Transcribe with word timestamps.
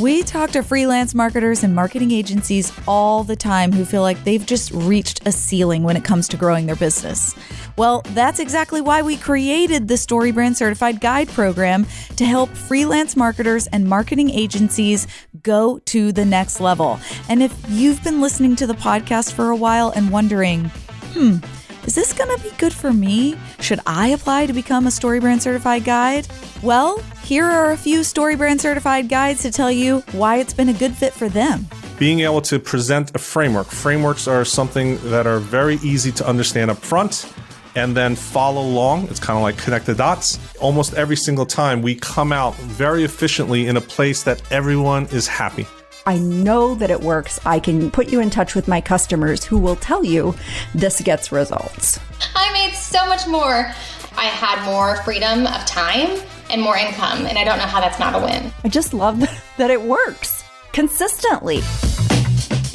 We 0.00 0.24
talk 0.24 0.50
to 0.50 0.64
freelance 0.64 1.14
marketers 1.14 1.62
and 1.62 1.72
marketing 1.72 2.10
agencies 2.10 2.72
all 2.88 3.22
the 3.22 3.36
time 3.36 3.70
who 3.70 3.84
feel 3.84 4.02
like 4.02 4.24
they've 4.24 4.44
just 4.44 4.72
reached 4.72 5.24
a 5.24 5.30
ceiling 5.30 5.84
when 5.84 5.96
it 5.96 6.02
comes 6.02 6.26
to 6.28 6.36
growing 6.36 6.66
their 6.66 6.74
business. 6.74 7.32
Well, 7.76 8.02
that's 8.06 8.40
exactly 8.40 8.80
why 8.80 9.02
we 9.02 9.16
created 9.16 9.86
the 9.86 9.94
StoryBrand 9.94 10.56
Certified 10.56 11.00
Guide 11.00 11.28
program 11.28 11.86
to 12.16 12.24
help 12.24 12.50
freelance 12.50 13.14
marketers 13.14 13.68
and 13.68 13.86
marketing 13.88 14.30
agencies 14.30 15.06
go 15.44 15.78
to 15.84 16.10
the 16.10 16.24
next 16.24 16.60
level. 16.60 16.98
And 17.28 17.40
if 17.40 17.56
you've 17.68 18.02
been 18.02 18.20
listening 18.20 18.56
to 18.56 18.66
the 18.66 18.74
podcast 18.74 19.32
for 19.32 19.50
a 19.50 19.56
while 19.56 19.90
and 19.90 20.10
wondering, 20.10 20.72
hmm, 21.12 21.36
is 21.86 21.94
this 21.94 22.12
going 22.12 22.34
to 22.34 22.42
be 22.42 22.50
good 22.56 22.72
for 22.72 22.92
me? 22.92 23.36
Should 23.60 23.80
I 23.86 24.08
apply 24.08 24.46
to 24.46 24.52
become 24.52 24.86
a 24.86 24.90
StoryBrand 24.90 25.40
certified 25.42 25.84
guide? 25.84 26.26
Well, 26.62 26.98
here 27.22 27.44
are 27.44 27.72
a 27.72 27.76
few 27.76 28.00
StoryBrand 28.00 28.60
certified 28.60 29.08
guides 29.08 29.42
to 29.42 29.50
tell 29.50 29.70
you 29.70 30.00
why 30.12 30.36
it's 30.36 30.54
been 30.54 30.70
a 30.70 30.72
good 30.72 30.94
fit 30.94 31.12
for 31.12 31.28
them. 31.28 31.66
Being 31.98 32.20
able 32.20 32.40
to 32.42 32.58
present 32.58 33.14
a 33.14 33.18
framework. 33.18 33.66
Frameworks 33.66 34.26
are 34.26 34.44
something 34.44 34.98
that 35.10 35.26
are 35.26 35.38
very 35.38 35.76
easy 35.76 36.10
to 36.12 36.26
understand 36.26 36.70
up 36.70 36.78
front 36.78 37.32
and 37.76 37.96
then 37.96 38.16
follow 38.16 38.62
along. 38.62 39.08
It's 39.08 39.20
kind 39.20 39.36
of 39.36 39.42
like 39.42 39.58
connect 39.58 39.86
the 39.86 39.94
dots. 39.94 40.38
Almost 40.60 40.94
every 40.94 41.16
single 41.16 41.46
time 41.46 41.82
we 41.82 41.94
come 41.96 42.32
out 42.32 42.54
very 42.56 43.04
efficiently 43.04 43.66
in 43.66 43.76
a 43.76 43.80
place 43.80 44.22
that 44.22 44.40
everyone 44.50 45.06
is 45.06 45.26
happy. 45.26 45.66
I 46.06 46.18
know 46.18 46.74
that 46.74 46.90
it 46.90 47.00
works. 47.00 47.40
I 47.46 47.58
can 47.58 47.90
put 47.90 48.10
you 48.10 48.20
in 48.20 48.28
touch 48.28 48.54
with 48.54 48.68
my 48.68 48.80
customers 48.80 49.42
who 49.42 49.56
will 49.56 49.76
tell 49.76 50.04
you 50.04 50.34
this 50.74 51.00
gets 51.00 51.32
results. 51.32 51.98
I 52.34 52.52
made 52.52 52.74
so 52.74 53.06
much 53.06 53.26
more. 53.26 53.72
I 54.16 54.26
had 54.26 54.64
more 54.66 54.96
freedom 55.02 55.46
of 55.46 55.64
time 55.64 56.20
and 56.50 56.60
more 56.60 56.76
income, 56.76 57.24
and 57.24 57.38
I 57.38 57.44
don't 57.44 57.56
know 57.56 57.64
how 57.64 57.80
that's 57.80 57.98
not 57.98 58.14
a 58.14 58.18
win. 58.18 58.52
I 58.62 58.68
just 58.68 58.92
love 58.92 59.18
that 59.56 59.70
it 59.70 59.80
works 59.80 60.44
consistently. 60.72 61.60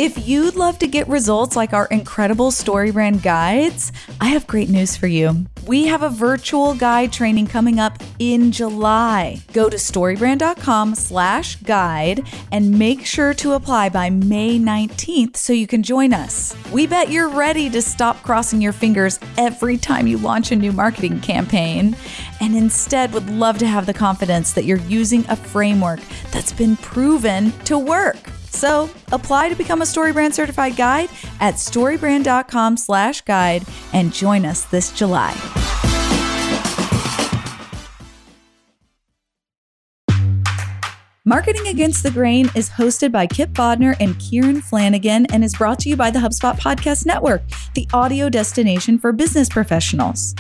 If 0.02 0.28
you'd 0.28 0.56
love 0.56 0.80
to 0.80 0.88
get 0.88 1.08
results 1.08 1.56
like 1.56 1.74
our 1.74 1.86
incredible 1.88 2.52
StoryBrand 2.52 3.22
guides, 3.22 3.92
I 4.20 4.28
have 4.28 4.48
great 4.48 4.70
news 4.70 4.96
for 4.96 5.08
you. 5.08 5.46
We 5.70 5.86
have 5.86 6.02
a 6.02 6.10
virtual 6.10 6.74
guide 6.74 7.14
training 7.14 7.46
coming 7.46 7.80
up 7.80 8.02
in 8.18 8.52
July. 8.52 9.40
Go 9.54 9.70
to 9.70 9.78
storybrand.com 9.78 10.96
slash 10.96 11.58
guide 11.58 12.28
and 12.52 12.80
make 12.80 13.06
sure 13.06 13.36
to 13.36 13.54
apply 13.54 13.90
by 13.90 14.10
May 14.10 14.58
19th 14.58 15.38
so 15.38 15.54
you 15.54 15.68
can 15.68 15.84
join 15.84 16.12
us. 16.12 16.56
We 16.72 16.88
bet 16.88 17.12
you're 17.12 17.30
ready 17.30 17.70
to 17.70 17.84
stop 17.84 18.24
crossing 18.24 18.64
your 18.64 18.74
fingers 18.74 19.20
every 19.38 19.78
time 19.78 20.08
you 20.08 20.18
launch 20.18 20.52
a 20.52 20.56
new 20.56 20.72
marketing 20.72 21.22
campaign 21.22 21.96
and 22.42 22.56
instead 22.56 23.14
would 23.14 23.30
love 23.30 23.60
to 23.60 23.68
have 23.68 23.86
the 23.86 23.94
confidence 23.94 24.54
that 24.54 24.66
you're 24.66 24.80
using 24.88 25.24
a 25.30 25.36
framework 25.36 26.00
that's 26.32 26.52
been 26.52 26.78
proven 26.78 27.52
to 27.66 27.78
work. 27.78 28.18
So 28.50 28.90
apply 29.12 29.50
to 29.50 29.56
become 29.56 29.82
a 29.82 29.86
StoryBrand 29.86 30.34
certified 30.34 30.76
guide 30.76 31.10
at 31.40 31.56
storybrand.com 31.56 32.78
slash 32.78 33.22
guide 33.22 33.64
and 33.94 34.14
join 34.14 34.46
us 34.46 34.66
this 34.66 34.92
July. 34.92 35.36
Marketing 41.30 41.68
Against 41.68 42.02
the 42.02 42.10
Grain 42.10 42.50
is 42.56 42.72
hosted 42.72 43.12
by 43.12 43.28
Kipp 43.28 43.52
Bodnar 43.52 43.96
and 44.00 44.18
Kieran 44.18 44.62
Flanagan 44.62 45.28
and 45.28 45.44
is 45.44 45.54
brought 45.54 45.78
to 45.82 45.90
you 45.90 45.96
by 45.96 46.10
the 46.10 46.18
HubSpot 46.18 46.58
Podcast 46.58 47.06
Network, 47.06 47.44
the 47.76 47.88
audio 47.94 48.30
destination 48.30 48.98
for 48.98 49.12
business 49.12 49.48
professionals. 49.48 50.34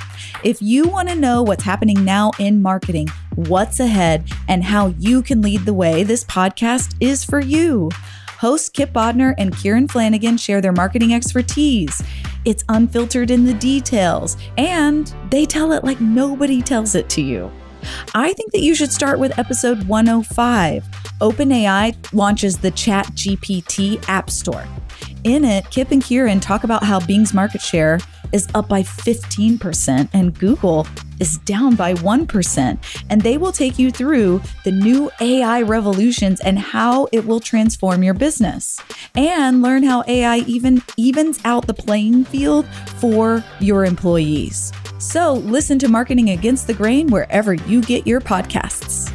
If 0.43 0.63
you 0.63 0.87
want 0.87 1.07
to 1.09 1.13
know 1.13 1.43
what's 1.43 1.63
happening 1.63 2.03
now 2.03 2.31
in 2.39 2.63
marketing, 2.63 3.07
what's 3.35 3.79
ahead, 3.79 4.31
and 4.47 4.63
how 4.63 4.87
you 4.97 5.21
can 5.21 5.43
lead 5.43 5.63
the 5.63 5.75
way, 5.75 6.01
this 6.01 6.23
podcast 6.23 6.95
is 6.99 7.23
for 7.23 7.39
you. 7.39 7.91
Hosts 8.39 8.69
Kipp 8.69 8.91
Bodnar 8.91 9.35
and 9.37 9.55
Kieran 9.55 9.87
Flanagan 9.87 10.37
share 10.37 10.59
their 10.59 10.71
marketing 10.71 11.13
expertise. 11.13 12.01
It's 12.45 12.64
unfiltered 12.67 13.30
in 13.30 13.45
the 13.45 13.53
details, 13.53 14.37
and 14.58 15.14
they 15.30 15.45
tell 15.45 15.71
it 15.71 15.83
like 15.83 16.02
nobody 16.02 16.64
tells 16.64 16.95
it 16.95 17.09
to 17.09 17.21
you. 17.21 17.52
I 18.13 18.33
think 18.33 18.51
that 18.51 18.61
you 18.61 18.75
should 18.75 18.91
start 18.91 19.19
with 19.19 19.37
episode 19.37 19.83
105. 19.87 20.83
OpenAI 21.21 21.95
launches 22.13 22.57
the 22.57 22.71
ChatGPT 22.71 24.03
App 24.07 24.29
Store. 24.29 24.65
In 25.23 25.43
it, 25.43 25.69
Kipp 25.69 25.91
and 25.91 26.03
Kieran 26.03 26.39
talk 26.39 26.63
about 26.63 26.83
how 26.83 26.99
Bing's 26.99 27.33
market 27.33 27.61
share 27.61 27.99
is 28.31 28.47
up 28.53 28.69
by 28.69 28.83
15% 28.83 30.09
and 30.13 30.37
Google 30.37 30.87
is 31.19 31.37
down 31.39 31.75
by 31.75 31.93
1%. 31.95 33.03
And 33.09 33.21
they 33.21 33.37
will 33.37 33.51
take 33.51 33.77
you 33.77 33.91
through 33.91 34.41
the 34.63 34.71
new 34.71 35.11
AI 35.19 35.61
revolutions 35.61 36.39
and 36.41 36.57
how 36.57 37.07
it 37.11 37.25
will 37.25 37.39
transform 37.39 38.03
your 38.03 38.13
business. 38.13 38.79
And 39.15 39.61
learn 39.61 39.83
how 39.83 40.03
AI 40.07 40.37
even 40.39 40.81
evens 40.95 41.39
out 41.43 41.67
the 41.67 41.73
playing 41.73 42.25
field 42.25 42.65
for 42.99 43.43
your 43.59 43.85
employees. 43.85 44.71
So 44.99 45.33
listen 45.33 45.80
to 45.80 45.87
Marketing 45.87 46.32
Against 46.32 46.67
the 46.67 46.73
Grain 46.73 47.08
wherever 47.08 47.54
you 47.54 47.82
get 47.82 48.05
your 48.05 48.20
podcasts. 48.20 49.14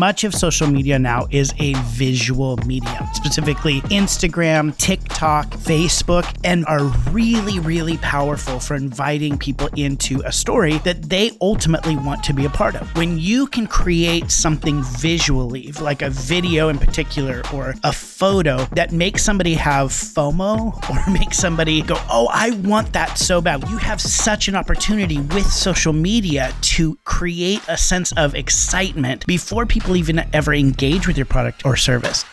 Much 0.00 0.24
of 0.24 0.34
social 0.34 0.66
media 0.66 0.98
now 0.98 1.26
is 1.30 1.52
a 1.58 1.74
visual 1.88 2.56
medium, 2.64 3.04
specifically 3.12 3.82
Instagram, 4.02 4.74
TikTok, 4.78 5.50
Facebook, 5.50 6.24
and 6.42 6.64
are 6.64 6.84
really, 7.10 7.60
really 7.60 7.98
powerful 7.98 8.58
for 8.58 8.76
inviting 8.76 9.36
people 9.36 9.68
into 9.76 10.22
a 10.24 10.32
story 10.32 10.78
that 10.78 11.02
they 11.10 11.30
ultimately 11.42 11.96
want 11.98 12.24
to 12.24 12.32
be 12.32 12.46
a 12.46 12.48
part 12.48 12.76
of. 12.76 12.88
When 12.96 13.18
you 13.18 13.46
can 13.46 13.66
create 13.66 14.30
something 14.30 14.82
visually, 14.84 15.70
like 15.72 16.00
a 16.00 16.08
video 16.08 16.70
in 16.70 16.78
particular, 16.78 17.42
or 17.52 17.74
a 17.84 17.92
photo 17.92 18.64
that 18.72 18.92
makes 18.92 19.22
somebody 19.22 19.52
have 19.52 19.90
FOMO 19.90 20.48
or 20.90 21.12
makes 21.12 21.36
somebody 21.36 21.82
go, 21.82 21.96
Oh, 22.08 22.26
I 22.32 22.52
want 22.64 22.94
that 22.94 23.18
so 23.18 23.42
bad, 23.42 23.68
you 23.68 23.76
have 23.76 24.00
such 24.00 24.48
an 24.48 24.56
opportunity 24.56 25.18
with 25.18 25.44
social 25.44 25.92
media 25.92 26.54
to 26.62 26.96
create 27.04 27.60
a 27.68 27.76
sense 27.76 28.12
of 28.12 28.34
excitement 28.34 29.26
before 29.26 29.66
people 29.66 29.89
people 29.90 29.96
even 29.96 30.24
ever 30.32 30.54
engage 30.54 31.08
with 31.08 31.16
your 31.16 31.26
product 31.26 31.66
or 31.66 31.74
service. 31.76 32.24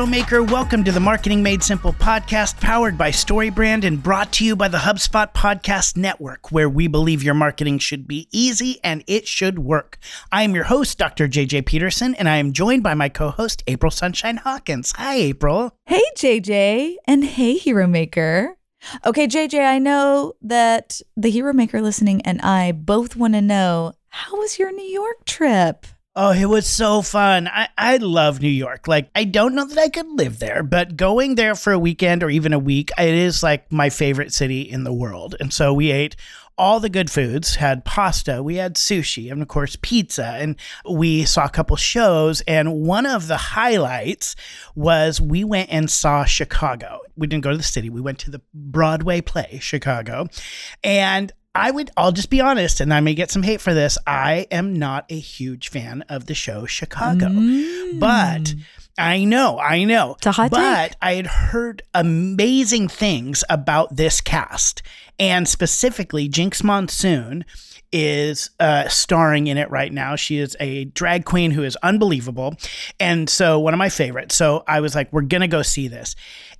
Hero 0.00 0.10
Maker. 0.10 0.42
Welcome 0.42 0.82
to 0.84 0.92
the 0.92 0.98
Marketing 0.98 1.42
Made 1.42 1.62
Simple 1.62 1.92
podcast, 1.92 2.58
powered 2.58 2.96
by 2.96 3.10
StoryBrand 3.10 3.84
and 3.84 4.02
brought 4.02 4.32
to 4.32 4.46
you 4.46 4.56
by 4.56 4.66
the 4.66 4.78
HubSpot 4.78 5.30
Podcast 5.34 5.94
Network, 5.94 6.50
where 6.50 6.70
we 6.70 6.86
believe 6.86 7.22
your 7.22 7.34
marketing 7.34 7.78
should 7.78 8.08
be 8.08 8.26
easy 8.32 8.80
and 8.82 9.04
it 9.06 9.28
should 9.28 9.58
work. 9.58 9.98
I 10.32 10.42
am 10.44 10.54
your 10.54 10.64
host, 10.64 10.96
Dr. 10.96 11.28
JJ 11.28 11.66
Peterson, 11.66 12.14
and 12.14 12.30
I 12.30 12.36
am 12.36 12.54
joined 12.54 12.82
by 12.82 12.94
my 12.94 13.10
co 13.10 13.28
host, 13.28 13.62
April 13.66 13.90
Sunshine 13.90 14.38
Hawkins. 14.38 14.94
Hi, 14.96 15.16
April. 15.16 15.76
Hey, 15.84 16.04
JJ, 16.16 16.96
and 17.06 17.22
hey, 17.22 17.58
Hero 17.58 17.86
Maker. 17.86 18.56
Okay, 19.04 19.28
JJ, 19.28 19.66
I 19.66 19.78
know 19.78 20.32
that 20.40 21.02
the 21.14 21.28
Hero 21.28 21.52
Maker 21.52 21.82
listening 21.82 22.22
and 22.22 22.40
I 22.40 22.72
both 22.72 23.16
want 23.16 23.34
to 23.34 23.42
know 23.42 23.92
how 24.08 24.38
was 24.38 24.58
your 24.58 24.72
New 24.72 24.82
York 24.82 25.26
trip? 25.26 25.84
Oh, 26.16 26.32
it 26.32 26.46
was 26.46 26.66
so 26.66 27.02
fun. 27.02 27.46
I, 27.46 27.68
I 27.78 27.98
love 27.98 28.40
New 28.40 28.48
York. 28.48 28.88
Like, 28.88 29.10
I 29.14 29.22
don't 29.22 29.54
know 29.54 29.64
that 29.64 29.78
I 29.78 29.88
could 29.88 30.08
live 30.08 30.40
there, 30.40 30.64
but 30.64 30.96
going 30.96 31.36
there 31.36 31.54
for 31.54 31.72
a 31.72 31.78
weekend 31.78 32.24
or 32.24 32.30
even 32.30 32.52
a 32.52 32.58
week, 32.58 32.90
it 32.98 33.14
is 33.14 33.44
like 33.44 33.70
my 33.70 33.90
favorite 33.90 34.32
city 34.32 34.62
in 34.62 34.82
the 34.82 34.92
world. 34.92 35.36
And 35.38 35.52
so 35.52 35.72
we 35.72 35.92
ate 35.92 36.16
all 36.58 36.80
the 36.80 36.88
good 36.88 37.12
foods, 37.12 37.54
had 37.54 37.84
pasta, 37.84 38.42
we 38.42 38.56
had 38.56 38.74
sushi, 38.74 39.30
and 39.30 39.40
of 39.40 39.46
course, 39.46 39.76
pizza. 39.80 40.26
And 40.26 40.56
we 40.90 41.24
saw 41.24 41.44
a 41.44 41.50
couple 41.50 41.76
shows. 41.76 42.40
And 42.40 42.82
one 42.82 43.06
of 43.06 43.28
the 43.28 43.36
highlights 43.36 44.34
was 44.74 45.20
we 45.20 45.44
went 45.44 45.70
and 45.70 45.88
saw 45.88 46.24
Chicago. 46.24 47.00
We 47.16 47.28
didn't 47.28 47.44
go 47.44 47.52
to 47.52 47.56
the 47.56 47.62
city, 47.62 47.88
we 47.88 48.00
went 48.00 48.18
to 48.20 48.32
the 48.32 48.42
Broadway 48.52 49.20
play, 49.20 49.60
Chicago. 49.62 50.26
And 50.82 51.32
I 51.54 51.70
would, 51.70 51.90
I'll 51.96 52.12
just 52.12 52.30
be 52.30 52.40
honest, 52.40 52.80
and 52.80 52.94
I 52.94 53.00
may 53.00 53.14
get 53.14 53.30
some 53.30 53.42
hate 53.42 53.60
for 53.60 53.74
this. 53.74 53.98
I 54.06 54.46
am 54.52 54.78
not 54.78 55.06
a 55.08 55.18
huge 55.18 55.68
fan 55.68 56.02
of 56.08 56.26
the 56.26 56.34
show 56.34 56.64
Chicago, 56.64 57.26
mm. 57.26 57.98
but 57.98 58.54
I 58.96 59.24
know, 59.24 59.58
I 59.58 59.82
know. 59.84 60.14
It's 60.18 60.26
a 60.26 60.32
hot 60.32 60.52
but 60.52 60.88
take. 60.88 60.96
I 61.02 61.14
had 61.14 61.26
heard 61.26 61.82
amazing 61.92 62.86
things 62.86 63.42
about 63.50 63.96
this 63.96 64.20
cast, 64.20 64.82
and 65.18 65.48
specifically 65.48 66.28
Jinkx 66.28 66.62
Monsoon 66.62 67.44
is 67.92 68.50
uh, 68.60 68.88
starring 68.88 69.46
in 69.48 69.58
it 69.58 69.70
right 69.70 69.92
now. 69.92 70.16
She 70.16 70.38
is 70.38 70.56
a 70.60 70.84
drag 70.84 71.24
queen 71.24 71.50
who 71.50 71.64
is 71.64 71.76
unbelievable. 71.82 72.54
And 72.98 73.28
so, 73.28 73.58
one 73.58 73.74
of 73.74 73.78
my 73.78 73.88
favorites. 73.88 74.36
So, 74.36 74.62
I 74.66 74.80
was 74.80 74.94
like, 74.94 75.12
we're 75.12 75.22
going 75.22 75.40
to 75.40 75.48
go 75.48 75.62
see 75.62 75.88
this. 75.88 76.14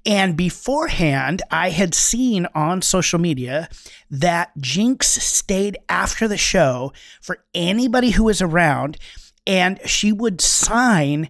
And 0.06 0.36
beforehand, 0.36 1.42
I 1.50 1.70
had 1.70 1.94
seen 1.94 2.46
on 2.54 2.82
social 2.82 3.18
media 3.18 3.68
that 4.10 4.56
Jinkx 4.58 5.04
stayed 5.04 5.78
after 5.88 6.26
the 6.26 6.38
show 6.38 6.92
for 7.20 7.44
anybody 7.54 8.10
who 8.10 8.24
was 8.24 8.40
around 8.40 8.96
and 9.46 9.80
she 9.84 10.12
would 10.12 10.40
sign 10.40 11.28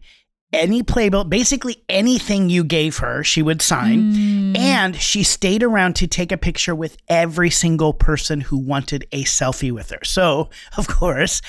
any 0.53 0.83
playbill, 0.83 1.25
basically 1.25 1.83
anything 1.89 2.51
you 2.51 2.65
gave 2.65 2.99
her, 2.99 3.23
she 3.23 3.41
would 3.41 3.63
sign. 3.63 4.13
Mm. 4.13 4.59
And 4.59 4.97
she 4.97 5.23
stayed 5.23 5.63
around 5.63 5.95
to 5.97 6.09
take 6.09 6.33
a 6.33 6.37
picture 6.37 6.75
with 6.75 6.97
every 7.09 7.51
single 7.51 7.93
person 7.93 8.41
who 8.41 8.59
wanted 8.59 9.07
a 9.13 9.23
selfie 9.25 9.71
with 9.71 9.91
her. 9.91 10.01
So, 10.03 10.51
of 10.77 10.89
course, 10.89 11.41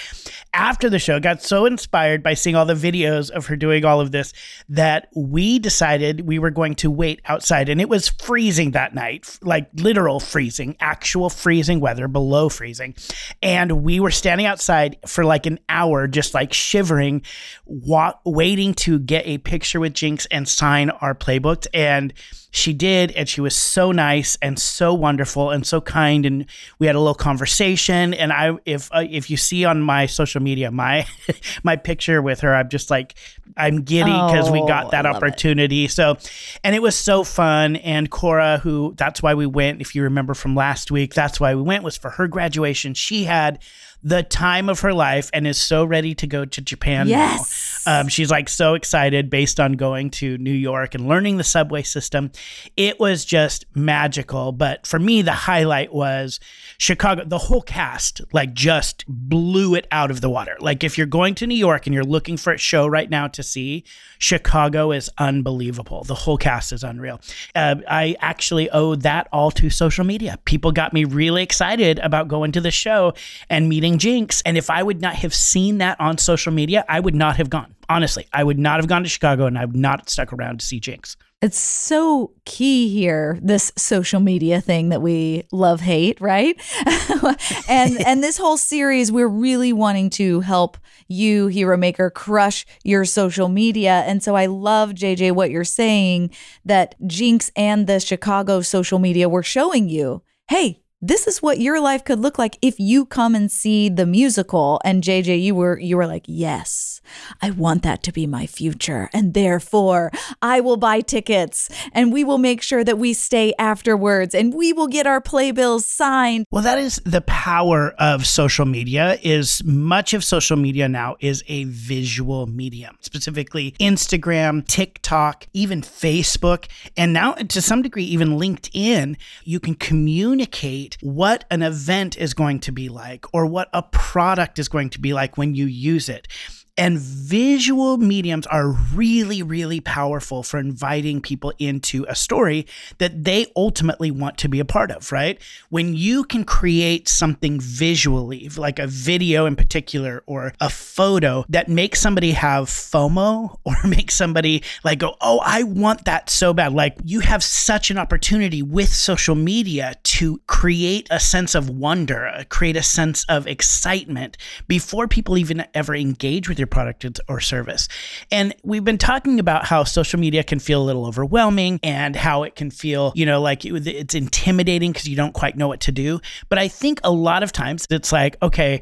after 0.54 0.90
the 0.90 1.00
show, 1.00 1.20
got 1.20 1.42
so 1.42 1.66
inspired 1.66 2.22
by 2.22 2.36
seeing 2.36 2.56
all 2.56 2.66
the 2.66 2.74
videos 2.74 3.32
of 3.32 3.48
her 3.48 3.56
doing 3.56 3.86
all 3.86 4.02
of 4.02 4.12
this 4.12 4.34
that 4.70 5.08
we 5.16 5.58
decided 5.58 6.28
we 6.28 6.38
were 6.38 6.52
going 6.52 6.76
to 6.76 6.92
wait 6.92 7.22
outside. 7.26 7.70
And 7.70 7.82
it 7.82 7.90
was 7.90 8.10
freezing 8.10 8.72
that 8.72 8.94
night, 8.94 9.40
like 9.42 9.70
literal 9.74 10.20
freezing, 10.20 10.76
actual 10.80 11.30
freezing 11.30 11.80
weather, 11.80 12.08
below 12.08 12.50
freezing. 12.50 12.96
And 13.42 13.84
we 13.84 14.00
were 14.00 14.12
standing 14.12 14.46
outside 14.46 14.98
for 15.08 15.24
like 15.24 15.46
an 15.48 15.60
hour, 15.70 16.08
just 16.08 16.34
like 16.34 16.54
shivering, 16.54 17.24
wa- 17.66 18.14
waiting 18.26 18.74
to 18.76 18.91
get 19.00 19.26
a 19.26 19.38
picture 19.40 19.80
with 19.80 19.94
Jinkx 19.94 20.28
and 20.32 20.48
sign 20.48 20.90
our 20.90 21.14
playbook. 21.16 21.68
And 21.74 22.14
she 22.52 22.74
did 22.74 23.12
and 23.12 23.28
she 23.28 23.40
was 23.40 23.56
so 23.56 23.92
nice 23.94 24.38
and 24.42 24.60
so 24.60 24.94
wonderful 24.94 25.50
and 25.50 25.66
so 25.66 25.80
kind 25.80 26.26
and 26.26 26.46
we 26.80 26.86
had 26.86 26.96
a 26.96 27.00
little 27.00 27.16
conversation 27.16 28.14
and 28.14 28.32
i 28.32 28.52
if 28.66 28.90
uh, 28.92 29.06
if 29.10 29.30
you 29.30 29.38
see 29.38 29.64
on 29.64 29.82
my 29.82 30.06
social 30.06 30.42
media 30.42 30.70
my 30.70 31.08
my 31.64 31.78
picture 31.78 32.22
with 32.22 32.42
her 32.42 32.54
i'm 32.54 32.68
just 32.68 32.92
like 32.92 33.16
i'm 33.56 33.82
giddy 33.82 34.12
because 34.12 34.50
oh, 34.50 34.52
we 34.52 34.60
got 34.68 34.88
oh, 34.88 34.90
that 34.92 35.06
opportunity 35.06 35.86
it. 35.86 35.92
so 35.92 36.18
and 36.64 36.76
it 36.76 36.82
was 36.82 36.96
so 36.96 37.24
fun 37.24 37.78
and 37.78 38.12
cora 38.12 38.58
who 38.58 38.94
that's 38.98 39.24
why 39.24 39.34
we 39.34 39.46
went 39.46 39.80
if 39.80 39.96
you 39.96 40.04
remember 40.04 40.34
from 40.34 40.54
last 40.54 40.92
week 40.92 41.14
that's 41.14 41.40
why 41.40 41.56
we 41.56 41.62
went 41.62 41.86
was 41.86 41.96
for 41.96 42.10
her 42.10 42.28
graduation 42.28 42.94
she 42.94 43.24
had 43.24 43.60
the 44.04 44.24
time 44.24 44.70
of 44.70 44.80
her 44.80 44.94
life 44.94 45.30
and 45.34 45.46
is 45.48 45.60
so 45.60 45.86
ready 45.86 46.16
to 46.16 46.28
go 46.28 46.46
to 46.46 46.62
Japan 46.62 47.08
yes. 47.08 47.40
now. 47.40 47.71
Um, 47.86 48.08
she's 48.08 48.32
like 48.32 48.50
so 48.50 48.74
excited 48.74 49.30
based 49.30 49.60
on 49.60 49.74
going 49.74 50.10
to 50.12 50.38
New 50.38 50.52
York 50.52 50.96
and 50.96 51.08
learning 51.08 51.38
the 51.38 51.44
subway 51.44 51.84
system. 51.84 52.32
It 52.78 53.00
was 53.00 53.26
just 53.26 53.66
magical. 53.76 54.52
But 54.52 54.86
for 54.86 55.00
me, 55.00 55.22
the 55.22 55.32
highlight 55.32 55.94
was 55.94 56.40
Chicago. 56.78 57.24
The 57.26 57.38
whole 57.38 57.62
cast 57.62 58.22
like 58.34 58.54
just 58.54 59.06
blew 59.08 59.76
it 59.76 59.88
out 59.92 60.12
of 60.12 60.22
the 60.22 60.30
water. 60.30 60.56
Like 60.60 60.84
if 60.84 60.98
you're 60.98 61.08
going 61.08 61.36
to 61.36 61.48
New 61.48 61.56
York 61.56 61.88
and 61.88 61.94
you're 61.94 62.04
looking 62.04 62.38
for 62.38 62.54
a 62.54 62.58
show 62.58 62.88
right 62.88 63.10
now 63.10 63.28
to 63.30 63.44
see, 63.44 63.84
Chicago 64.20 64.92
is 64.92 65.10
unbelievable. 65.18 66.04
The 66.04 66.16
whole 66.16 66.38
cast 66.38 66.72
is 66.72 66.84
unreal. 66.84 67.20
Uh, 67.56 67.76
I 67.88 68.16
actually 68.20 68.70
owe 68.70 68.96
that 68.96 69.28
all 69.32 69.52
to 69.52 69.70
social 69.70 70.06
media. 70.06 70.38
People 70.46 70.72
got 70.72 70.94
me 70.94 71.06
really 71.06 71.44
excited 71.44 72.00
about 72.00 72.28
going 72.28 72.52
to 72.54 72.62
the 72.62 72.72
show 72.72 73.14
and 73.50 73.68
meeting 73.68 73.98
Jinkx. 73.98 74.42
And 74.46 74.58
if 74.58 74.70
I 74.70 74.84
would 74.84 75.02
not 75.02 75.16
have 75.16 75.34
seen 75.34 75.80
that 75.80 76.00
on 76.00 76.18
social 76.18 76.52
media, 76.52 76.86
I 76.88 77.00
would 77.00 77.16
not 77.16 77.38
have 77.38 77.50
gone. 77.50 77.76
Honestly, 77.92 78.26
I 78.32 78.46
would 78.46 78.58
not 78.58 78.80
have 78.80 78.88
gone 78.88 79.04
to 79.04 79.10
Chicago 79.10 79.46
and 79.48 79.58
I 79.58 79.66
would 79.66 79.76
not 79.76 80.10
stuck 80.10 80.32
around 80.32 80.62
to 80.62 80.66
see 80.66 80.80
Jinkx. 80.80 81.18
It's 81.42 81.60
so 81.60 82.32
key 82.46 82.88
here, 82.88 83.38
this 83.42 83.70
social 83.76 84.22
media 84.22 84.62
thing 84.62 84.90
that 84.90 85.02
we 85.02 85.44
love 85.52 85.82
hate, 85.82 86.22
right? 86.22 86.56
and 87.68 88.00
and 88.06 88.24
this 88.24 88.38
whole 88.38 88.56
series, 88.56 89.12
we're 89.12 89.28
really 89.28 89.74
wanting 89.74 90.10
to 90.12 90.40
help 90.40 90.78
you, 91.10 91.48
Hero 91.48 91.76
Maker, 91.76 92.10
crush 92.10 92.66
your 92.86 93.04
social 93.04 93.50
media. 93.50 94.04
And 94.06 94.24
so 94.24 94.38
I 94.38 94.46
love 94.46 94.92
JJ 94.92 95.34
what 95.34 95.52
you're 95.52 95.66
saying 95.66 96.30
that 96.64 96.96
Jinkx 97.02 97.52
and 97.58 97.88
the 97.88 98.00
Chicago 98.00 98.62
social 98.62 99.00
media 99.00 99.28
were 99.28 99.44
showing 99.44 99.90
you. 99.90 100.22
Hey, 100.48 100.82
this 101.02 101.28
is 101.28 101.42
what 101.42 101.60
your 101.60 101.82
life 101.82 102.06
could 102.06 102.20
look 102.20 102.38
like 102.38 102.58
if 102.62 102.80
you 102.80 103.06
come 103.06 103.34
and 103.34 103.52
see 103.52 103.90
the 103.90 104.06
musical 104.06 104.80
and 104.86 105.04
JJ 105.04 105.42
you 105.42 105.56
were 105.56 105.80
you 105.80 105.98
were 105.98 106.06
like 106.06 106.24
yes 106.28 107.01
I 107.42 107.52
want 107.52 107.84
that 107.84 108.04
to 108.04 108.12
be 108.12 108.28
my 108.28 108.46
future 108.46 109.10
and 109.14 109.34
therefore 109.34 110.12
I 110.42 110.60
will 110.60 110.78
buy 110.78 111.02
tickets 111.02 111.70
and 111.94 112.12
we 112.14 112.24
will 112.24 112.38
make 112.38 112.62
sure 112.62 112.84
that 112.84 112.98
we 112.98 113.14
stay 113.14 113.54
afterwards 113.60 114.34
and 114.36 114.54
we 114.54 114.74
will 114.74 114.88
get 114.88 115.08
our 115.08 115.22
playbills 115.22 115.86
signed 115.86 116.46
well 116.52 116.64
that 116.64 116.78
is 116.78 117.02
the 117.06 117.22
power 117.22 117.94
of 118.00 118.26
social 118.26 118.66
media 118.66 119.18
is 119.22 119.64
much 119.64 120.14
of 120.14 120.24
social 120.24 120.58
media 120.58 120.88
now 120.88 121.16
is 121.20 121.44
a 121.48 121.66
visual 121.66 122.48
medium 122.48 122.98
specifically 123.02 123.72
Instagram 123.80 124.66
TikTok 124.68 125.48
even 125.54 125.82
Facebook 125.82 126.68
and 126.98 127.14
now 127.14 127.34
to 127.34 127.62
some 127.62 127.82
degree 127.82 128.06
even 128.06 128.40
LinkedIn 128.40 129.18
you 129.44 129.60
can 129.60 129.76
communicate 129.76 130.98
what 131.02 131.46
an 131.50 131.62
event 131.62 132.18
is 132.18 132.34
going 132.34 132.60
to 132.60 132.72
be 132.72 132.90
like 132.90 133.26
or 133.34 133.46
what 133.46 133.70
a 133.74 133.84
product 133.84 134.60
is 134.60 134.68
going 134.68 134.90
to 134.90 135.00
be 135.00 135.14
like 135.14 135.38
when 135.38 135.56
you 135.56 135.66
use 135.66 136.10
it. 136.10 136.28
And 136.78 136.98
visual 136.98 137.98
mediums 137.98 138.48
are 138.48 138.70
really, 138.70 139.44
really 139.44 139.82
powerful 139.82 140.42
for 140.42 140.58
inviting 140.58 141.22
people 141.22 141.52
into 141.60 142.06
a 142.08 142.16
story 142.16 142.66
that 142.98 143.26
they 143.26 143.48
ultimately 143.58 144.10
want 144.10 144.38
to 144.38 144.48
be 144.48 144.62
a 144.62 144.66
part 144.66 144.90
of, 144.90 145.12
right? 145.12 145.40
When 145.70 145.94
you 145.94 146.24
can 146.24 146.46
create 146.46 147.10
something 147.10 147.60
visually, 147.60 148.50
like 148.56 148.80
a 148.80 148.88
video 148.88 149.46
in 149.46 149.58
particular 149.58 150.24
or 150.26 150.54
a 150.62 150.70
photo 150.70 151.44
that 151.50 151.68
makes 151.68 152.00
somebody 152.00 152.32
have 152.32 152.68
FOMO 152.68 153.60
or 153.66 153.76
make 153.86 154.10
somebody 154.10 154.64
like 154.86 155.00
go, 155.00 155.16
oh, 155.20 155.42
I 155.44 155.64
want 155.64 156.06
that 156.06 156.30
so 156.30 156.54
bad. 156.54 156.72
Like 156.72 156.96
you 157.04 157.20
have 157.20 157.44
such 157.44 157.92
an 157.92 157.98
opportunity 157.98 158.62
with 158.62 158.94
social 158.94 159.36
media 159.36 159.96
to 160.04 160.40
create 160.48 161.08
a 161.12 161.20
sense 161.20 161.54
of 161.54 161.70
wonder, 161.70 162.28
uh, 162.28 162.44
create 162.48 162.78
a 162.78 162.84
sense 162.84 163.26
of 163.28 163.46
excitement 163.46 164.38
before 164.70 165.10
people 165.10 165.38
even 165.38 165.66
ever 165.74 165.94
engage 165.94 166.48
with 166.48 166.61
your 166.62 166.68
product 166.68 167.20
or 167.28 167.42
service. 167.42 167.90
And 168.32 168.56
we've 168.64 168.86
been 168.86 168.98
talking 168.98 169.40
about 169.40 169.66
how 169.66 169.84
social 169.84 170.20
media 170.20 170.44
can 170.44 170.60
feel 170.60 170.82
a 170.82 170.86
little 170.86 171.06
overwhelming 171.06 171.80
and 171.84 172.16
how 172.16 172.44
it 172.44 172.56
can 172.56 172.72
feel, 172.72 173.12
you 173.16 173.26
know, 173.26 173.42
like 173.42 173.66
it's 173.66 174.16
intimidating 174.16 174.94
because 174.94 175.10
you 175.10 175.18
don't 175.18 175.34
quite 175.34 175.58
know 175.58 175.68
what 175.68 175.82
to 175.82 175.92
do. 175.92 176.22
But 176.48 176.60
I 176.60 176.70
think 176.70 177.02
a 177.04 177.12
lot 177.12 177.44
of 177.44 177.52
times 177.52 177.86
it's 177.90 178.14
like, 178.14 178.38
okay, 178.42 178.82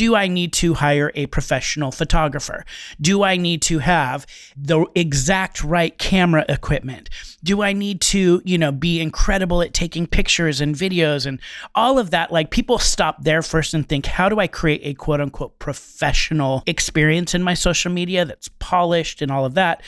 do 0.00 0.14
I 0.14 0.28
need 0.28 0.54
to 0.54 0.72
hire 0.72 1.12
a 1.14 1.26
professional 1.26 1.92
photographer? 1.92 2.64
Do 3.02 3.22
I 3.22 3.36
need 3.36 3.60
to 3.64 3.80
have 3.80 4.26
the 4.56 4.86
exact 4.94 5.62
right 5.62 5.98
camera 5.98 6.42
equipment? 6.48 7.10
Do 7.44 7.60
I 7.60 7.74
need 7.74 8.00
to, 8.12 8.40
you 8.46 8.56
know, 8.56 8.72
be 8.72 8.98
incredible 8.98 9.60
at 9.60 9.74
taking 9.74 10.06
pictures 10.06 10.58
and 10.62 10.74
videos 10.74 11.26
and 11.26 11.38
all 11.74 11.98
of 11.98 12.12
that? 12.12 12.32
Like 12.32 12.50
people 12.50 12.78
stop 12.78 13.24
there 13.24 13.42
first 13.42 13.74
and 13.74 13.86
think, 13.86 14.06
how 14.06 14.30
do 14.30 14.40
I 14.40 14.46
create 14.46 14.80
a 14.84 14.94
quote 14.94 15.20
unquote 15.20 15.58
professional 15.58 16.62
experience 16.66 17.34
in 17.34 17.42
my 17.42 17.52
social 17.52 17.92
media 17.92 18.24
that's 18.24 18.48
polished 18.58 19.20
and 19.20 19.30
all 19.30 19.44
of 19.44 19.52
that 19.52 19.82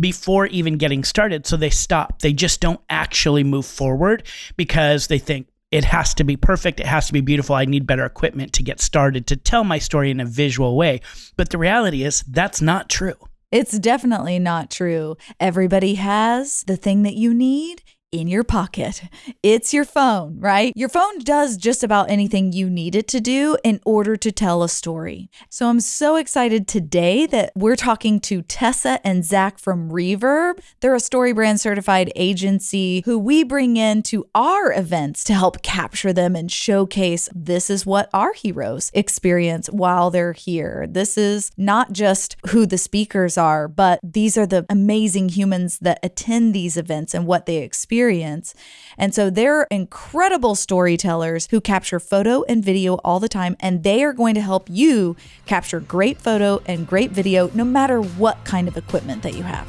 before 0.00 0.46
even 0.46 0.78
getting 0.78 1.04
started? 1.04 1.46
So 1.46 1.58
they 1.58 1.68
stop. 1.68 2.22
They 2.22 2.32
just 2.32 2.62
don't 2.62 2.80
actually 2.88 3.44
move 3.44 3.66
forward 3.66 4.22
because 4.56 5.08
they 5.08 5.18
think, 5.18 5.46
it 5.70 5.84
has 5.84 6.14
to 6.14 6.24
be 6.24 6.36
perfect. 6.36 6.80
It 6.80 6.86
has 6.86 7.06
to 7.08 7.12
be 7.12 7.20
beautiful. 7.20 7.54
I 7.54 7.64
need 7.64 7.86
better 7.86 8.04
equipment 8.04 8.52
to 8.54 8.62
get 8.62 8.80
started 8.80 9.26
to 9.26 9.36
tell 9.36 9.64
my 9.64 9.78
story 9.78 10.10
in 10.10 10.20
a 10.20 10.24
visual 10.24 10.76
way. 10.76 11.00
But 11.36 11.50
the 11.50 11.58
reality 11.58 12.04
is, 12.04 12.22
that's 12.22 12.62
not 12.62 12.88
true. 12.88 13.16
It's 13.50 13.78
definitely 13.78 14.38
not 14.38 14.70
true. 14.70 15.16
Everybody 15.40 15.94
has 15.94 16.64
the 16.66 16.76
thing 16.76 17.02
that 17.02 17.14
you 17.14 17.32
need 17.32 17.82
in 18.10 18.26
your 18.26 18.44
pocket. 18.44 19.02
It's 19.42 19.74
your 19.74 19.84
phone, 19.84 20.40
right? 20.40 20.72
Your 20.74 20.88
phone 20.88 21.18
does 21.18 21.56
just 21.56 21.84
about 21.84 22.10
anything 22.10 22.52
you 22.52 22.70
need 22.70 22.94
it 22.94 23.06
to 23.08 23.20
do 23.20 23.58
in 23.62 23.80
order 23.84 24.16
to 24.16 24.32
tell 24.32 24.62
a 24.62 24.68
story. 24.68 25.30
So 25.50 25.68
I'm 25.68 25.80
so 25.80 26.16
excited 26.16 26.66
today 26.66 27.26
that 27.26 27.52
we're 27.54 27.76
talking 27.76 28.18
to 28.20 28.42
Tessa 28.42 29.00
and 29.04 29.24
Zach 29.24 29.58
from 29.58 29.90
RVRB. 29.90 30.58
They're 30.80 30.94
a 30.94 30.98
StoryBrand 30.98 31.60
certified 31.60 32.10
agency 32.16 33.02
who 33.04 33.18
we 33.18 33.44
bring 33.44 33.76
in 33.76 34.02
to 34.04 34.26
our 34.34 34.72
events 34.72 35.22
to 35.24 35.34
help 35.34 35.62
capture 35.62 36.12
them 36.12 36.34
and 36.34 36.50
showcase 36.50 37.28
this 37.34 37.68
is 37.68 37.84
what 37.84 38.08
our 38.14 38.32
heroes 38.32 38.90
experience 38.94 39.68
while 39.68 40.10
they're 40.10 40.32
here. 40.32 40.86
This 40.88 41.18
is 41.18 41.50
not 41.58 41.92
just 41.92 42.36
who 42.48 42.64
the 42.64 42.78
speakers 42.78 43.36
are, 43.36 43.68
but 43.68 44.00
these 44.02 44.38
are 44.38 44.46
the 44.46 44.64
amazing 44.70 45.28
humans 45.28 45.78
that 45.80 45.98
attend 46.02 46.54
these 46.54 46.78
events 46.78 47.12
and 47.12 47.26
what 47.26 47.44
they 47.44 47.58
experience 47.58 47.97
experience. 47.98 48.54
And 48.96 49.12
so 49.12 49.28
they're 49.28 49.64
incredible 49.72 50.54
storytellers 50.54 51.48
who 51.50 51.60
capture 51.60 51.98
photo 51.98 52.44
and 52.44 52.64
video 52.64 52.94
all 53.04 53.18
the 53.18 53.28
time, 53.28 53.56
and 53.58 53.82
they 53.82 54.04
are 54.04 54.12
going 54.12 54.36
to 54.36 54.40
help 54.40 54.68
you 54.70 55.16
capture 55.46 55.80
great 55.80 56.18
photo 56.20 56.62
and 56.66 56.86
great 56.86 57.10
video 57.10 57.50
no 57.54 57.64
matter 57.64 58.00
what 58.00 58.44
kind 58.44 58.68
of 58.68 58.76
equipment 58.76 59.24
that 59.24 59.34
you 59.34 59.42
have. 59.42 59.66